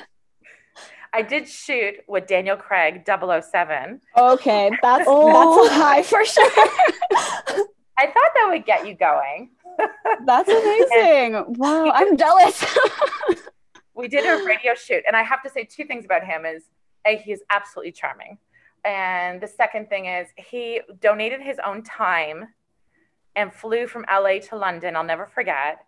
I 1.12 1.22
did 1.22 1.48
shoot 1.48 1.96
with 2.06 2.28
Daniel 2.28 2.56
Craig 2.56 3.02
007. 3.04 4.00
Okay, 4.16 4.70
that's 4.80 5.04
oh. 5.08 5.64
that's 5.66 5.72
a 5.72 5.74
high 5.74 6.02
for 6.04 6.24
sure. 6.24 7.66
I 8.00 8.06
thought 8.06 8.30
that 8.34 8.46
would 8.48 8.64
get 8.64 8.86
you 8.86 8.94
going. 8.94 9.50
That's 10.24 10.48
amazing. 10.48 11.44
Wow, 11.58 11.90
I'm 11.94 12.16
jealous 12.16 12.64
we 13.94 14.08
did 14.08 14.24
a 14.24 14.42
radio 14.46 14.74
shoot, 14.74 15.04
and 15.06 15.14
I 15.14 15.22
have 15.22 15.42
to 15.42 15.50
say 15.50 15.64
two 15.64 15.84
things 15.84 16.06
about 16.06 16.24
him: 16.24 16.46
is 16.46 16.64
a 17.06 17.18
he 17.18 17.32
is 17.32 17.42
absolutely 17.50 17.92
charming, 17.92 18.38
and 18.86 19.38
the 19.38 19.46
second 19.46 19.90
thing 19.90 20.06
is 20.06 20.28
he 20.38 20.80
donated 21.02 21.42
his 21.42 21.58
own 21.64 21.82
time 21.82 22.48
and 23.36 23.52
flew 23.52 23.86
from 23.86 24.06
LA 24.10 24.38
to 24.48 24.56
London. 24.56 24.96
I'll 24.96 25.04
never 25.04 25.26
forget, 25.26 25.84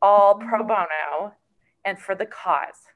all 0.00 0.36
pro 0.36 0.62
mm. 0.62 0.68
bono, 0.68 1.34
and 1.84 1.98
for 1.98 2.14
the 2.14 2.26
cause. 2.26 2.88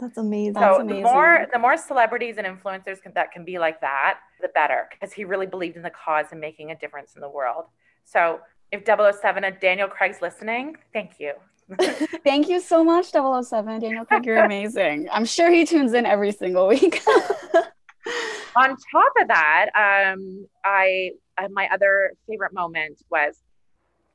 That's 0.00 0.16
amazing. 0.16 0.54
So 0.54 0.60
That's 0.60 0.78
amazing. 0.80 1.02
the 1.02 1.10
more 1.10 1.46
the 1.52 1.58
more 1.58 1.76
celebrities 1.76 2.36
and 2.38 2.46
influencers 2.46 3.02
can, 3.02 3.12
that 3.14 3.32
can 3.32 3.44
be 3.44 3.58
like 3.58 3.80
that, 3.80 4.18
the 4.40 4.48
better, 4.48 4.88
because 4.90 5.12
he 5.12 5.24
really 5.24 5.46
believed 5.46 5.76
in 5.76 5.82
the 5.82 5.90
cause 5.90 6.26
and 6.30 6.40
making 6.40 6.70
a 6.70 6.76
difference 6.76 7.14
in 7.14 7.20
the 7.20 7.28
world. 7.28 7.64
So 8.04 8.40
if 8.70 8.84
007 8.86 9.44
and 9.44 9.58
Daniel 9.60 9.88
Craig's 9.88 10.22
listening, 10.22 10.76
thank 10.92 11.18
you. 11.18 11.32
Thank 12.24 12.48
you 12.48 12.60
so 12.60 12.82
much, 12.82 13.10
007. 13.10 13.80
Daniel 13.80 14.04
Craig, 14.06 14.24
you're 14.24 14.42
amazing. 14.42 15.08
I'm 15.12 15.26
sure 15.26 15.50
he 15.50 15.66
tunes 15.66 15.92
in 15.92 16.06
every 16.06 16.32
single 16.32 16.66
week. 16.66 17.02
On 18.56 18.70
top 18.70 19.12
of 19.20 19.28
that, 19.28 19.66
um, 19.74 20.46
I 20.64 21.10
uh, 21.36 21.48
my 21.52 21.68
other 21.72 22.12
favorite 22.28 22.52
moment 22.52 23.02
was 23.10 23.36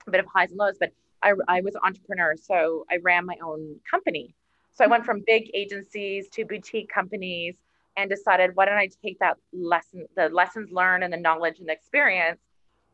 a 0.07 0.11
bit 0.11 0.19
of 0.19 0.25
highs 0.33 0.49
and 0.49 0.57
lows, 0.57 0.77
but 0.79 0.91
I, 1.21 1.33
I 1.47 1.61
was 1.61 1.75
an 1.75 1.81
entrepreneur, 1.83 2.35
so 2.35 2.85
I 2.91 2.97
ran 3.01 3.25
my 3.25 3.35
own 3.43 3.79
company. 3.89 4.35
So 4.73 4.83
I 4.83 4.87
went 4.87 5.05
from 5.05 5.23
big 5.25 5.51
agencies 5.53 6.29
to 6.29 6.45
boutique 6.45 6.89
companies 6.89 7.55
and 7.95 8.09
decided 8.09 8.51
why 8.55 8.65
don't 8.65 8.77
I 8.77 8.89
take 9.03 9.19
that 9.19 9.37
lesson, 9.51 10.07
the 10.15 10.29
lessons 10.29 10.71
learned 10.71 11.03
and 11.03 11.13
the 11.13 11.17
knowledge 11.17 11.59
and 11.59 11.67
the 11.67 11.73
experience, 11.73 12.39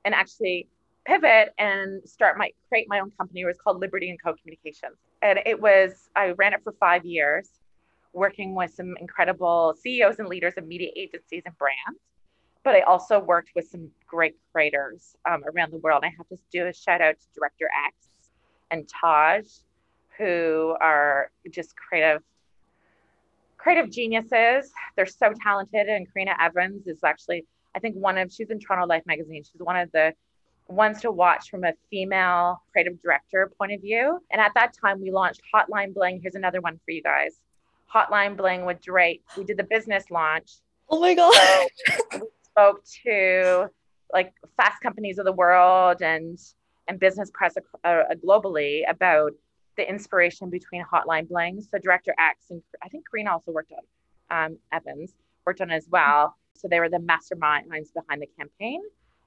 and 0.03 0.13
actually 0.13 0.67
pivot 1.05 1.53
and 1.57 2.07
start 2.07 2.37
my 2.37 2.51
create 2.67 2.87
my 2.89 2.99
own 2.99 3.11
company. 3.11 3.41
It 3.41 3.45
was 3.45 3.57
called 3.57 3.79
Liberty 3.79 4.09
and 4.09 4.21
Co 4.21 4.33
Communications, 4.33 4.97
and 5.21 5.39
it 5.45 5.59
was 5.59 6.09
I 6.15 6.31
ran 6.31 6.53
it 6.53 6.61
for 6.63 6.73
five 6.79 7.05
years, 7.05 7.49
working 8.13 8.55
with 8.55 8.73
some 8.73 8.95
incredible 8.99 9.73
CEOs 9.81 10.19
and 10.19 10.27
leaders 10.27 10.55
of 10.57 10.67
media 10.67 10.89
agencies 10.95 11.43
and 11.45 11.57
brands. 11.57 11.99
But 12.63 12.75
I 12.75 12.81
also 12.81 13.19
worked 13.19 13.51
with 13.55 13.69
some 13.69 13.89
great 14.05 14.35
creators 14.51 15.15
um, 15.29 15.43
around 15.45 15.71
the 15.71 15.77
world. 15.77 16.03
I 16.03 16.11
have 16.17 16.27
to 16.27 16.37
do 16.51 16.67
a 16.67 16.73
shout 16.73 17.01
out 17.01 17.15
to 17.17 17.25
Director 17.33 17.69
X 17.87 17.95
and 18.69 18.87
Taj, 19.01 19.45
who 20.19 20.75
are 20.79 21.31
just 21.49 21.75
creative 21.75 22.21
creative 23.57 23.91
geniuses. 23.91 24.71
They're 24.95 25.05
so 25.05 25.33
talented. 25.43 25.87
And 25.87 26.07
Karena 26.13 26.35
Evans 26.39 26.87
is 26.87 26.99
actually, 27.03 27.45
I 27.75 27.79
think, 27.79 27.95
one 27.95 28.17
of, 28.17 28.31
she's 28.31 28.49
in 28.49 28.59
Toronto 28.59 28.87
Life 28.87 29.03
magazine. 29.05 29.43
She's 29.43 29.61
one 29.61 29.75
of 29.75 29.91
the 29.91 30.13
ones 30.67 31.01
to 31.01 31.11
watch 31.11 31.49
from 31.49 31.63
a 31.63 31.73
female 31.89 32.61
creative 32.71 33.01
director 33.01 33.51
point 33.57 33.73
of 33.73 33.81
view. 33.81 34.19
And 34.31 34.39
at 34.39 34.51
that 34.55 34.73
time, 34.73 35.01
we 35.01 35.11
launched 35.11 35.41
Hotline 35.53 35.93
Bling. 35.93 36.19
Here's 36.21 36.35
another 36.35 36.61
one 36.61 36.79
for 36.85 36.91
you 36.91 37.01
guys 37.01 37.41
Hotline 37.93 38.37
Bling 38.37 38.65
with 38.65 38.81
Drake. 38.81 39.23
We 39.37 39.43
did 39.43 39.57
the 39.57 39.63
business 39.63 40.05
launch. 40.11 40.51
Oh 40.89 40.99
my 40.99 41.13
god. 41.13 41.33
So 42.11 42.19
we 42.19 42.27
spoke 42.43 42.83
to 43.05 43.69
like 44.13 44.33
fast 44.57 44.81
companies 44.81 45.17
of 45.19 45.25
the 45.25 45.33
world 45.33 46.01
and 46.01 46.39
and 46.87 46.99
business 46.99 47.29
press 47.31 47.55
uh, 47.83 48.03
globally 48.25 48.81
about 48.89 49.33
the 49.79 49.89
inspiration 49.89 50.49
between 50.49 50.83
Hotline 50.83 51.29
Bling. 51.29 51.61
So 51.61 51.77
Director 51.77 52.13
X 52.19 52.47
and 52.49 52.61
I 52.83 52.89
think 52.89 53.07
Green 53.09 53.27
also 53.27 53.51
worked 53.51 53.71
on 53.71 54.45
um, 54.45 54.57
Evans 54.73 55.13
worked 55.45 55.61
on 55.61 55.71
as 55.71 55.87
well. 55.89 56.35
So 56.53 56.67
they 56.67 56.81
were 56.81 56.89
the 56.89 56.97
masterminds 56.97 57.93
behind 57.93 58.21
the 58.21 58.27
campaign, 58.37 58.81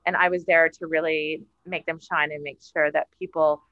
and 0.05 0.15
I 0.15 0.29
was 0.29 0.45
there 0.45 0.69
to 0.69 0.87
really 0.87 1.43
make 1.65 1.87
them 1.87 1.99
shine 1.99 2.31
and 2.33 2.43
make 2.43 2.61
sure 2.63 2.93
that 2.93 3.09
people 3.19 3.63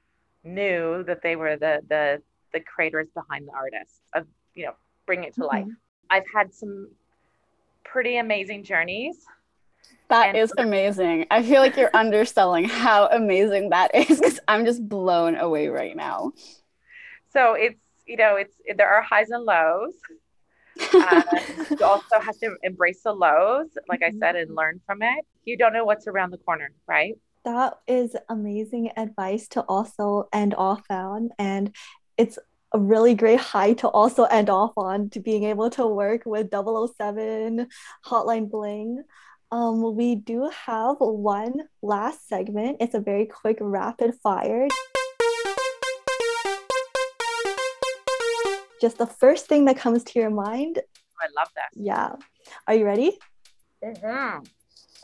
knew 0.43 1.03
that 1.03 1.21
they 1.21 1.35
were 1.35 1.55
the 1.55 1.81
the 1.87 2.21
the 2.51 2.59
creators 2.59 3.07
behind 3.13 3.47
the 3.47 3.53
artists 3.53 4.01
of 4.15 4.25
you 4.55 4.65
know 4.65 4.73
bring 5.05 5.23
it 5.23 5.35
to 5.35 5.41
mm-hmm. 5.41 5.55
life. 5.55 5.67
I've 6.09 6.25
had 6.33 6.51
some 6.51 6.89
pretty 7.83 8.17
amazing 8.17 8.63
journeys. 8.63 9.17
That 10.09 10.29
and- 10.29 10.37
is 10.37 10.51
amazing. 10.57 11.27
I 11.29 11.43
feel 11.43 11.61
like 11.61 11.77
you're 11.77 11.95
underselling 11.95 12.65
how 12.65 13.07
amazing 13.07 13.69
that 13.69 13.93
is 13.93 14.19
because 14.19 14.39
I'm 14.47 14.65
just 14.65 14.87
blown 14.89 15.35
away 15.35 15.67
right 15.67 15.95
now. 15.95 16.33
So 17.33 17.53
it's 17.53 17.79
you 18.05 18.17
know 18.17 18.35
it's 18.35 18.55
there 18.75 18.89
are 18.89 19.01
highs 19.01 19.29
and 19.29 19.43
lows. 19.43 19.93
uh, 20.93 21.21
you 21.69 21.85
also 21.85 22.19
have 22.19 22.37
to 22.39 22.55
embrace 22.63 23.03
the 23.03 23.13
lows, 23.13 23.67
like 23.87 24.03
I 24.03 24.11
said, 24.11 24.35
and 24.35 24.49
mm-hmm. 24.49 24.57
learn 24.57 24.81
from 24.85 25.01
it. 25.01 25.25
You 25.45 25.57
don't 25.57 25.73
know 25.73 25.85
what's 25.85 26.07
around 26.07 26.31
the 26.31 26.37
corner, 26.37 26.71
right? 26.87 27.15
That 27.43 27.79
is 27.87 28.15
amazing 28.29 28.91
advice 28.97 29.47
to 29.49 29.61
also 29.61 30.29
end 30.31 30.53
off 30.53 30.83
on. 30.89 31.29
And 31.39 31.75
it's 32.17 32.37
a 32.73 32.79
really 32.79 33.15
great 33.15 33.39
high 33.39 33.73
to 33.73 33.87
also 33.87 34.25
end 34.25 34.49
off 34.49 34.73
on 34.77 35.09
to 35.11 35.19
being 35.19 35.43
able 35.45 35.69
to 35.71 35.87
work 35.87 36.21
with 36.25 36.51
007 36.51 37.67
Hotline 38.05 38.49
Bling. 38.49 39.03
Um, 39.51 39.95
we 39.95 40.15
do 40.15 40.49
have 40.65 40.97
one 40.99 41.53
last 41.81 42.27
segment. 42.27 42.77
It's 42.79 42.95
a 42.95 43.01
very 43.01 43.25
quick 43.25 43.57
rapid 43.59 44.13
fire. 44.23 44.67
Just 48.81 48.97
the 48.97 49.05
first 49.05 49.45
thing 49.45 49.65
that 49.65 49.77
comes 49.77 50.03
to 50.05 50.19
your 50.19 50.31
mind. 50.31 50.79
I 51.21 51.27
love 51.37 51.49
that. 51.55 51.69
Yeah. 51.75 52.15
Are 52.67 52.73
you 52.73 52.83
ready? 52.83 53.17
Mm-hmm. 53.83 54.43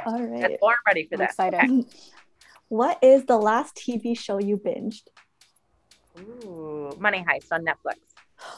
All 0.05 0.21
right. 0.21 0.57
I'm 0.63 0.75
ready 0.87 1.07
for 1.07 1.17
that. 1.17 1.29
Excited. 1.29 1.85
What 2.69 2.99
is 3.01 3.25
the 3.25 3.37
last 3.37 3.77
TV 3.77 4.17
show 4.17 4.39
you 4.39 4.57
binged? 4.57 5.03
Ooh, 6.19 6.93
Money 6.99 7.23
Heist 7.25 7.47
on 7.51 7.63
Netflix. 7.63 7.95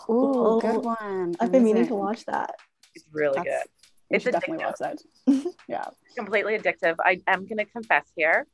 Ooh, 0.10 0.60
good 0.60 0.84
one. 0.84 1.36
I've 1.40 1.52
been 1.52 1.64
meaning 1.64 1.86
to 1.86 1.94
watch 1.94 2.26
that. 2.26 2.56
It's 2.96 3.06
really 3.12 3.36
That's, 3.36 3.48
good. 3.48 4.16
It's 4.16 4.26
definitely 4.26 4.66
watch 4.66 4.78
that. 4.80 4.98
yeah. 5.68 5.86
Completely 6.18 6.58
addictive. 6.58 6.96
I 7.06 7.22
am 7.28 7.46
going 7.46 7.60
to 7.60 7.66
confess 7.66 8.06
here 8.16 8.48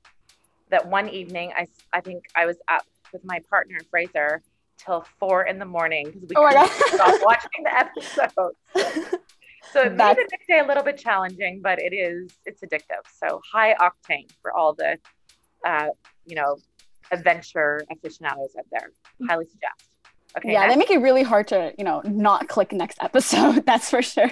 that 0.72 0.86
one 0.86 1.08
evening 1.08 1.54
I, 1.56 1.68
I 1.94 2.02
think 2.02 2.26
I 2.36 2.46
was 2.46 2.58
up 2.68 2.84
with 3.14 3.24
my 3.24 3.40
partner 3.50 3.78
Fraser 3.90 4.42
till 4.78 5.06
four 5.20 5.44
in 5.44 5.60
the 5.60 5.66
morning 5.66 6.06
because 6.06 6.30
we 6.30 6.36
oh 6.36 6.48
couldn't 6.48 6.94
stop 6.94 7.22
watching 7.24 7.64
the 7.64 7.76
episode. 7.76 9.20
So 9.72 9.82
it 9.82 9.94
made 9.94 10.16
the 10.16 10.28
next 10.32 10.48
day 10.48 10.60
a 10.60 10.66
little 10.66 10.84
bit 10.84 10.98
challenging, 10.98 11.60
but 11.62 11.80
it 11.80 11.94
is 11.94 12.32
it's 12.46 12.62
addictive. 12.62 13.04
So 13.22 13.42
high 13.52 13.76
octane 13.76 14.32
for 14.42 14.54
all 14.54 14.74
the 14.74 14.98
uh, 15.66 15.88
you 16.26 16.36
know 16.36 16.58
adventure 17.12 17.82
aficionados 17.92 18.56
out 18.58 18.66
there. 18.72 18.90
Highly 19.28 19.46
suggest. 19.46 19.90
Okay. 20.38 20.54
Yeah, 20.54 20.62
next. 20.62 20.74
they 20.74 20.80
make 20.80 20.92
it 20.92 21.00
really 21.00 21.24
hard 21.24 21.48
to, 21.50 21.74
you 21.78 21.84
know, 21.84 22.02
not 22.06 22.48
click 22.48 22.74
next 22.74 22.98
episode. 23.02 23.66
That's 23.66 23.90
for 23.90 24.02
sure. 24.02 24.32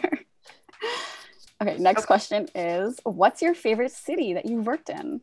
okay, 1.61 1.77
next 1.77 2.01
okay. 2.01 2.07
question 2.07 2.47
is 2.55 2.99
what's 3.03 3.41
your 3.41 3.53
favorite 3.53 3.91
city 3.91 4.33
that 4.33 4.45
you've 4.45 4.65
worked 4.65 4.89
in? 4.89 5.21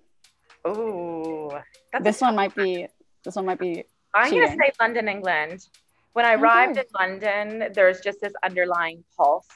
Oh, 0.64 1.58
this 2.00 2.20
one 2.20 2.34
might 2.34 2.54
be 2.54 2.86
this 3.24 3.36
one 3.36 3.46
might 3.46 3.58
be 3.58 3.84
I'm 4.14 4.30
going 4.30 4.48
to 4.48 4.54
say 4.54 4.72
London, 4.80 5.08
England. 5.08 5.66
When 6.12 6.24
I 6.24 6.34
arrived 6.34 6.78
okay. 6.78 6.80
in 6.80 7.08
London, 7.08 7.72
there's 7.72 8.00
just 8.00 8.20
this 8.20 8.32
underlying 8.44 9.04
pulse 9.16 9.46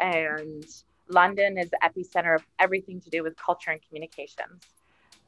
and 0.00 0.64
London 1.08 1.58
is 1.58 1.70
the 1.70 1.78
epicenter 1.82 2.34
of 2.34 2.42
everything 2.58 3.00
to 3.00 3.10
do 3.10 3.22
with 3.22 3.36
culture 3.36 3.70
and 3.70 3.80
communications. 3.88 4.62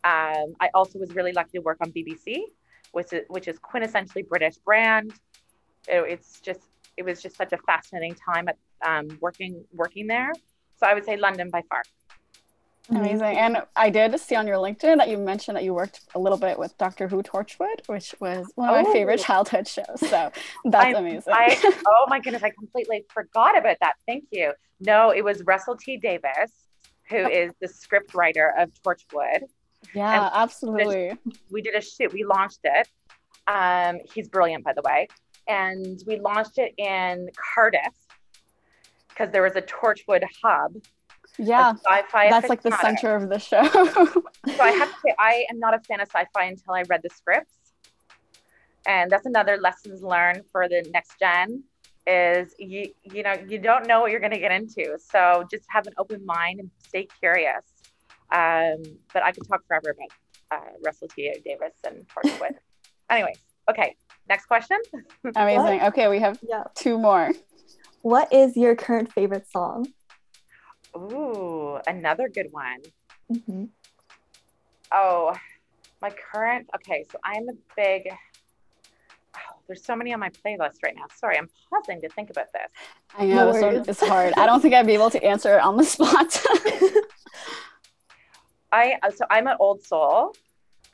Um, 0.05 0.55
I 0.61 0.71
also 0.75 0.99
was 0.99 1.15
really 1.15 1.33
lucky 1.33 1.59
to 1.59 1.61
work 1.61 1.79
on 1.81 1.93
BBC, 1.93 2.43
which 2.93 3.13
is, 3.13 3.25
which 3.29 3.49
is 3.49 3.59
quintessentially 3.59 4.29
British 4.29 4.57
brand. 4.59 5.13
It, 5.89 6.05
it's 6.09 6.41
just 6.41 6.61
it 6.97 7.05
was 7.05 7.23
just 7.23 7.37
such 7.37 7.53
a 7.53 7.59
fascinating 7.59 8.15
time 8.15 8.49
at 8.49 8.57
um, 8.85 9.19
working 9.21 9.65
working 9.73 10.07
there. 10.07 10.33
So 10.77 10.87
I 10.87 10.95
would 10.95 11.05
say 11.05 11.17
London 11.17 11.51
by 11.51 11.63
far. 11.69 11.83
Amazing. 12.91 13.39
And 13.39 13.63
I 13.77 13.89
did 13.91 14.19
see 14.19 14.35
on 14.35 14.47
your 14.47 14.57
LinkedIn 14.57 14.97
that 14.99 15.09
you 15.09 15.17
mentioned 15.17 15.57
that 15.57 15.65
you 15.65 15.73
worked 15.73 16.01
a 16.15 16.19
little 16.19 16.39
bit 16.39 16.59
with 16.59 16.77
Doctor 16.77 17.07
Who 17.07 17.23
Torchwood, 17.23 17.87
which 17.87 18.15
was 18.21 18.51
one 18.57 18.69
of 18.69 18.75
oh. 18.75 18.83
my 18.83 18.93
favorite 18.93 19.21
childhood 19.21 19.69
shows. 19.69 20.01
So 20.01 20.33
that's 20.65 20.97
I, 20.97 20.99
amazing. 20.99 21.33
I, 21.33 21.57
oh 21.87 22.07
my 22.09 22.19
goodness, 22.21 22.43
I 22.43 22.51
completely 22.51 23.05
forgot 23.09 23.57
about 23.57 23.77
that. 23.81 23.95
Thank 24.07 24.25
you. 24.33 24.53
No, 24.81 25.11
it 25.11 25.25
was 25.25 25.43
Russell 25.45 25.77
T 25.77 25.99
Davies, 25.99 26.53
who 27.09 27.19
oh. 27.19 27.51
the 27.61 27.69
script 27.69 28.15
writer 28.15 28.53
of 28.59 28.71
Torchwood. 28.83 29.43
Yeah, 29.95 30.25
and 30.25 30.31
absolutely. 30.35 31.13
We 31.51 31.63
did 31.63 31.75
a 31.75 31.81
shoot. 31.81 32.13
We 32.13 32.25
launched 32.25 32.61
it. 32.65 32.89
Um, 33.47 33.99
he's 34.13 34.29
brilliant, 34.29 34.65
by 34.65 34.73
the 34.73 34.83
way. 34.83 35.09
And 35.49 36.03
we 36.07 36.19
launched 36.21 36.59
it 36.59 36.75
in 36.77 37.31
Cardiff 37.55 37.95
because 39.09 39.31
there 39.31 39.43
was 39.43 39.57
a 39.57 39.63
Torchwood 39.63 40.25
hub. 40.43 40.75
Yeah, 41.39 41.75
sci-fi. 41.75 42.31
That's 42.31 42.49
like 42.49 42.63
the 42.63 42.77
center 42.81 43.15
of 43.15 43.29
the 43.29 43.39
show. 43.39 43.63
so 43.65 44.61
I 44.61 44.71
have 44.73 44.89
to 44.89 44.97
say, 45.05 45.15
I 45.19 45.45
am 45.51 45.59
not 45.59 45.75
a 45.75 45.81
fan 45.81 46.01
of 46.01 46.09
sci-fi 46.09 46.45
until 46.45 46.75
I 46.75 46.83
read 46.83 47.01
the 47.03 47.11
scripts, 47.11 47.55
and 48.87 49.11
that's 49.11 49.27
another 49.27 49.57
lessons 49.57 50.03
learned 50.03 50.43
for 50.53 50.69
the 50.69 50.89
next 50.93 51.19
gen. 51.19 51.65
Is 52.07 52.55
you 52.59 52.93
you 53.05 53.23
know 53.23 53.35
you 53.47 53.59
don't 53.59 53.87
know 53.87 54.01
what 54.01 54.11
you're 54.11 54.21
going 54.21 54.33
to 54.33 54.39
get 54.39 54.53
into, 54.53 54.99
so 54.99 55.47
just 55.51 55.65
have 55.69 55.87
an 55.87 55.93
open 55.99 56.25
mind 56.27 56.61
and 56.61 56.71
stay 56.83 57.07
curious 57.21 57.65
um, 58.33 58.83
but 59.13 59.23
I 59.23 59.33
could 59.33 59.47
talk 59.49 59.67
forever 59.67 59.91
about 59.91 60.61
uh, 60.61 60.71
Russell 60.85 61.09
T. 61.09 61.33
Davies 61.45 61.73
and 61.85 62.07
Torchwood. 62.09 62.55
Anyways, 63.11 63.39
okay. 63.69 63.97
Next 64.29 64.47
question. 64.47 64.79
Amazing. 65.35 65.83
Okay, 65.83 66.09
we 66.09 66.21
have 66.21 66.39
yeah. 66.49 66.65
two 66.75 66.99
more. 66.99 67.33
What 68.03 68.33
is 68.33 68.57
your 68.57 68.77
current 68.77 69.13
favorite 69.13 69.47
song? 69.51 69.89
Ooh, 70.97 71.79
another 71.87 72.29
good 72.29 72.49
one. 72.51 72.81
Mm-hmm. 73.33 73.65
Oh, 74.93 75.35
my 76.03 76.11
current. 76.11 76.69
Okay, 76.77 77.05
so 77.11 77.19
I'm 77.25 77.49
a 77.49 77.53
big. 77.77 78.09
Oh, 79.37 79.57
there's 79.67 79.85
so 79.85 79.95
many 79.95 80.13
on 80.13 80.21
my 80.21 80.31
playlist 80.31 80.83
right 80.83 80.95
now. 80.97 81.05
Sorry, 81.15 81.39
I'm 81.39 81.49
pausing 81.69 82.01
to 82.01 82.09
think 82.09 82.31
about 82.31 82.47
this. 82.53 82.71
I 83.17 83.27
know 83.27 83.53
no 83.53 83.83
it's 83.87 84.01
hard. 84.01 84.35
I 84.37 84.47
don't 84.47 84.61
think 84.61 84.75
I'd 84.75 84.87
be 84.87 84.95
able 84.95 85.11
to 85.11 85.23
answer 85.23 85.57
it 85.57 85.63
on 85.63 85.77
the 85.77 85.85
spot. 85.95 86.43
I 88.73 88.99
uh, 89.03 89.11
so 89.11 89.25
I'm 89.31 89.47
an 89.47 89.57
old 89.61 89.83
soul, 89.83 90.35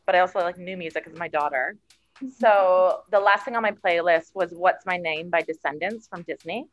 but 0.05 0.15
I 0.15 0.21
also 0.21 0.41
like 0.41 0.59
new 0.59 0.77
music 0.77 1.05
because 1.05 1.19
my 1.19 1.29
daughter. 1.29 1.77
Mm-hmm. 2.17 2.29
So 2.29 3.03
the 3.11 3.21
last 3.21 3.45
thing 3.45 3.57
on 3.57 3.63
my 3.63 3.73
playlist 3.73 4.35
was 4.35 4.53
"What's 4.53 4.87
My 4.87 4.97
Name" 4.97 5.31
by 5.31 5.43
Descendants 5.43 6.09
from 6.09 6.23
Disney, 6.23 6.67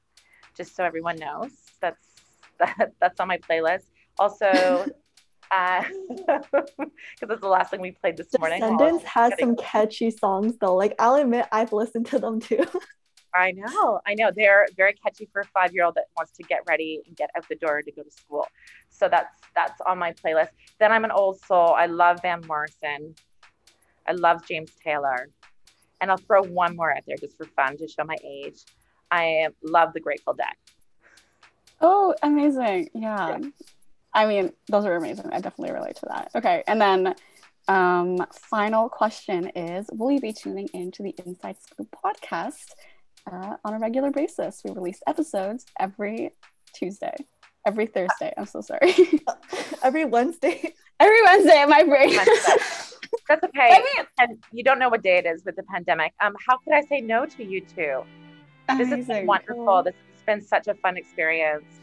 just 0.57 0.75
so 0.75 0.83
everyone 0.83 1.17
knows. 1.17 1.51
That's 1.81 2.12
that, 2.65 2.93
that's 2.99 3.19
on 3.19 3.27
my 3.27 3.37
playlist. 3.37 3.85
Also, 4.19 4.85
because 5.49 6.45
uh, 6.53 6.85
that's 7.27 7.41
the 7.41 7.47
last 7.47 7.71
thing 7.71 7.81
we 7.81 7.91
played 7.91 8.17
this 8.17 8.27
morning. 8.37 8.59
Descendants 8.59 9.03
has 9.05 9.33
some 9.39 9.55
catchy 9.55 10.11
songs 10.11 10.55
though. 10.59 10.75
Like 10.75 10.95
I'll 10.99 11.15
admit, 11.15 11.45
I've 11.51 11.73
listened 11.73 12.07
to 12.07 12.19
them 12.19 12.39
too. 12.39 12.65
I 13.35 13.51
know, 13.51 13.99
I 14.05 14.13
know. 14.13 14.29
They're 14.35 14.67
very 14.77 14.93
catchy 14.93 15.27
for 15.33 15.41
a 15.41 15.45
five-year-old 15.45 15.95
that 15.95 16.03
wants 16.15 16.33
to 16.33 16.43
get 16.43 16.59
ready 16.67 17.01
and 17.07 17.15
get 17.17 17.31
out 17.35 17.49
the 17.49 17.55
door 17.55 17.81
to 17.81 17.91
go 17.91 18.03
to 18.03 18.11
school. 18.11 18.47
So 18.89 19.09
that's 19.09 19.39
that's 19.55 19.81
on 19.87 19.97
my 19.97 20.13
playlist. 20.13 20.49
Then 20.79 20.91
I'm 20.91 21.03
an 21.03 21.11
old 21.11 21.39
soul. 21.39 21.69
I 21.69 21.87
love 21.87 22.21
Van 22.21 22.41
Morrison. 22.47 23.15
I 24.07 24.11
love 24.11 24.45
James 24.47 24.71
Taylor. 24.83 25.29
And 25.99 26.11
I'll 26.11 26.17
throw 26.17 26.43
one 26.43 26.75
more 26.75 26.95
out 26.95 27.03
there 27.07 27.15
just 27.17 27.37
for 27.37 27.45
fun 27.45 27.77
to 27.77 27.87
show 27.87 28.03
my 28.03 28.17
age. 28.23 28.59
I 29.09 29.47
love 29.63 29.93
the 29.93 29.99
Grateful 29.99 30.33
Dead. 30.33 30.53
Oh, 31.83 32.15
amazing. 32.23 32.89
Yeah. 32.95 33.37
yeah. 33.37 33.49
I 34.13 34.25
mean, 34.25 34.53
those 34.67 34.85
are 34.85 34.95
amazing. 34.95 35.29
I 35.31 35.41
definitely 35.41 35.73
relate 35.73 35.97
to 35.97 36.05
that. 36.07 36.31
Okay. 36.35 36.63
And 36.67 36.81
then 36.81 37.15
um, 37.67 38.25
final 38.31 38.89
question 38.89 39.51
is 39.55 39.87
Will 39.91 40.11
you 40.11 40.19
be 40.21 40.33
tuning 40.33 40.69
into 40.73 41.03
the 41.03 41.13
Inside 41.25 41.57
Scoop 41.61 41.87
podcast 42.03 42.65
uh, 43.31 43.57
on 43.63 43.73
a 43.73 43.79
regular 43.79 44.11
basis? 44.11 44.61
We 44.63 44.71
release 44.71 45.01
episodes 45.07 45.65
every 45.79 46.31
Tuesday 46.73 47.15
every 47.65 47.85
Thursday. 47.85 48.33
I'm 48.37 48.45
so 48.45 48.61
sorry. 48.61 48.95
every 49.83 50.05
Wednesday. 50.05 50.73
Every 50.99 51.21
Wednesday, 51.23 51.65
my 51.67 51.83
brain. 51.83 52.15
That's 53.29 53.43
okay. 53.43 53.69
I 53.71 53.79
mean, 53.79 54.07
and 54.19 54.43
you 54.51 54.63
don't 54.63 54.79
know 54.79 54.89
what 54.89 55.01
day 55.01 55.17
it 55.17 55.25
is 55.25 55.43
with 55.45 55.55
the 55.55 55.63
pandemic. 55.63 56.13
Um, 56.19 56.33
how 56.47 56.57
could 56.57 56.73
I 56.73 56.81
say 56.83 57.01
no 57.01 57.25
to 57.25 57.43
you 57.43 57.61
two? 57.61 58.03
Amazing. 58.69 58.89
This 58.89 59.07
has 59.07 59.07
been 59.07 59.27
wonderful. 59.27 59.83
This 59.83 59.95
been 60.25 60.41
such 60.41 60.67
a 60.67 60.73
fun 60.75 60.97
experience. 60.97 61.79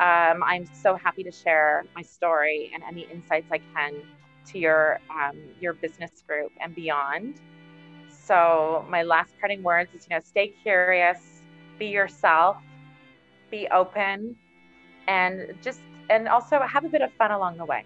Um, 0.00 0.42
I'm 0.42 0.66
so 0.66 0.96
happy 0.96 1.22
to 1.22 1.30
share 1.30 1.84
my 1.94 2.02
story 2.02 2.70
and 2.74 2.82
any 2.82 3.02
insights 3.02 3.46
I 3.52 3.58
can 3.74 3.94
to 4.46 4.58
your 4.58 5.00
um, 5.10 5.38
your 5.60 5.72
business 5.74 6.22
group 6.26 6.52
and 6.60 6.74
beyond. 6.74 7.40
So 8.08 8.84
my 8.88 9.02
last 9.02 9.32
parting 9.38 9.62
words 9.62 9.90
is, 9.94 10.06
you 10.08 10.16
know, 10.16 10.22
stay 10.24 10.48
curious, 10.62 11.42
be 11.78 11.86
yourself, 11.86 12.56
be 13.50 13.68
open, 13.68 14.36
and 15.06 15.54
just 15.62 15.80
and 16.10 16.28
also 16.28 16.60
have 16.60 16.84
a 16.84 16.88
bit 16.88 17.02
of 17.02 17.12
fun 17.12 17.30
along 17.30 17.56
the 17.56 17.64
way. 17.64 17.84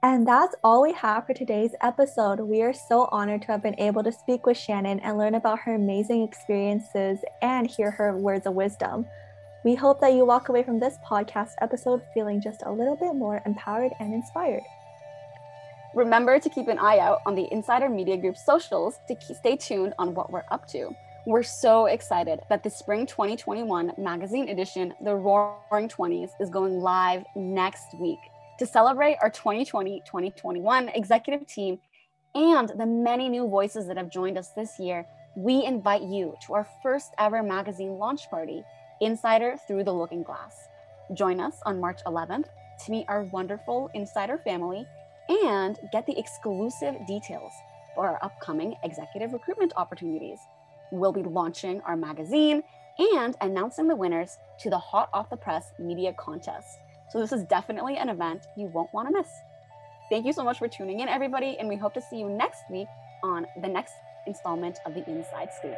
And 0.00 0.28
that's 0.28 0.54
all 0.62 0.82
we 0.82 0.92
have 0.92 1.26
for 1.26 1.34
today's 1.34 1.74
episode. 1.80 2.38
We 2.38 2.62
are 2.62 2.72
so 2.72 3.08
honored 3.10 3.42
to 3.42 3.48
have 3.48 3.64
been 3.64 3.80
able 3.80 4.04
to 4.04 4.12
speak 4.12 4.46
with 4.46 4.56
Shanon 4.56 5.00
and 5.02 5.18
learn 5.18 5.34
about 5.34 5.58
her 5.60 5.74
amazing 5.74 6.22
experiences 6.22 7.18
and 7.42 7.66
hear 7.66 7.90
her 7.90 8.16
words 8.16 8.46
of 8.46 8.54
wisdom. 8.54 9.06
We 9.64 9.74
hope 9.74 10.00
that 10.00 10.12
you 10.12 10.24
walk 10.24 10.50
away 10.50 10.62
from 10.62 10.78
this 10.78 10.98
podcast 11.04 11.54
episode 11.62 12.00
feeling 12.14 12.40
just 12.40 12.62
a 12.64 12.70
little 12.70 12.94
bit 12.94 13.16
more 13.16 13.42
empowered 13.44 13.90
and 13.98 14.14
inspired. 14.14 14.62
Remember 15.96 16.38
to 16.38 16.48
keep 16.48 16.68
an 16.68 16.78
eye 16.78 17.00
out 17.00 17.18
on 17.26 17.34
the 17.34 17.52
Insider 17.52 17.88
Media 17.88 18.16
Group 18.16 18.36
socials 18.36 19.00
to 19.08 19.34
stay 19.34 19.56
tuned 19.56 19.94
on 19.98 20.14
what 20.14 20.30
we're 20.30 20.44
up 20.52 20.68
to. 20.68 20.94
We're 21.26 21.42
so 21.42 21.86
excited 21.86 22.38
that 22.48 22.62
the 22.62 22.70
Spring 22.70 23.04
2021 23.04 23.94
magazine 23.98 24.48
edition, 24.48 24.94
The 25.02 25.16
Roaring 25.16 25.88
20s, 25.88 26.30
is 26.38 26.50
going 26.50 26.78
live 26.78 27.24
next 27.34 27.98
week. 27.98 28.20
To 28.58 28.66
celebrate 28.66 29.18
our 29.22 29.30
2020 29.30 30.02
2021 30.04 30.88
executive 30.88 31.46
team 31.46 31.78
and 32.34 32.68
the 32.76 32.86
many 32.86 33.28
new 33.28 33.46
voices 33.48 33.86
that 33.86 33.96
have 33.96 34.10
joined 34.10 34.36
us 34.36 34.50
this 34.50 34.80
year, 34.80 35.06
we 35.36 35.64
invite 35.64 36.02
you 36.02 36.34
to 36.44 36.54
our 36.54 36.66
first 36.82 37.12
ever 37.20 37.40
magazine 37.40 37.98
launch 37.98 38.28
party, 38.28 38.64
Insider 39.00 39.56
Through 39.68 39.84
the 39.84 39.92
Looking 39.92 40.24
Glass. 40.24 40.56
Join 41.14 41.38
us 41.38 41.54
on 41.66 41.80
March 41.80 42.00
11th 42.04 42.46
to 42.84 42.90
meet 42.90 43.06
our 43.06 43.22
wonderful 43.22 43.90
Insider 43.94 44.38
family 44.38 44.84
and 45.28 45.78
get 45.92 46.04
the 46.06 46.18
exclusive 46.18 46.96
details 47.06 47.52
for 47.94 48.08
our 48.08 48.18
upcoming 48.24 48.74
executive 48.82 49.34
recruitment 49.34 49.72
opportunities. 49.76 50.40
We'll 50.90 51.12
be 51.12 51.22
launching 51.22 51.80
our 51.82 51.96
magazine 51.96 52.64
and 52.98 53.36
announcing 53.40 53.86
the 53.86 53.94
winners 53.94 54.36
to 54.62 54.70
the 54.70 54.78
Hot 54.78 55.10
Off 55.12 55.30
the 55.30 55.36
Press 55.36 55.70
Media 55.78 56.12
Contest. 56.12 56.80
So, 57.10 57.20
this 57.20 57.32
is 57.32 57.44
definitely 57.44 57.96
an 57.96 58.08
event 58.08 58.46
you 58.56 58.66
won't 58.66 58.92
want 58.92 59.08
to 59.08 59.14
miss. 59.14 59.28
Thank 60.10 60.26
you 60.26 60.32
so 60.32 60.44
much 60.44 60.58
for 60.58 60.68
tuning 60.68 61.00
in, 61.00 61.08
everybody, 61.08 61.56
and 61.58 61.68
we 61.68 61.76
hope 61.76 61.94
to 61.94 62.00
see 62.00 62.16
you 62.18 62.30
next 62.30 62.62
week 62.70 62.88
on 63.22 63.46
the 63.60 63.68
next 63.68 63.94
installment 64.26 64.78
of 64.86 64.94
the 64.94 65.08
Inside 65.08 65.50
Scoop. 65.52 65.74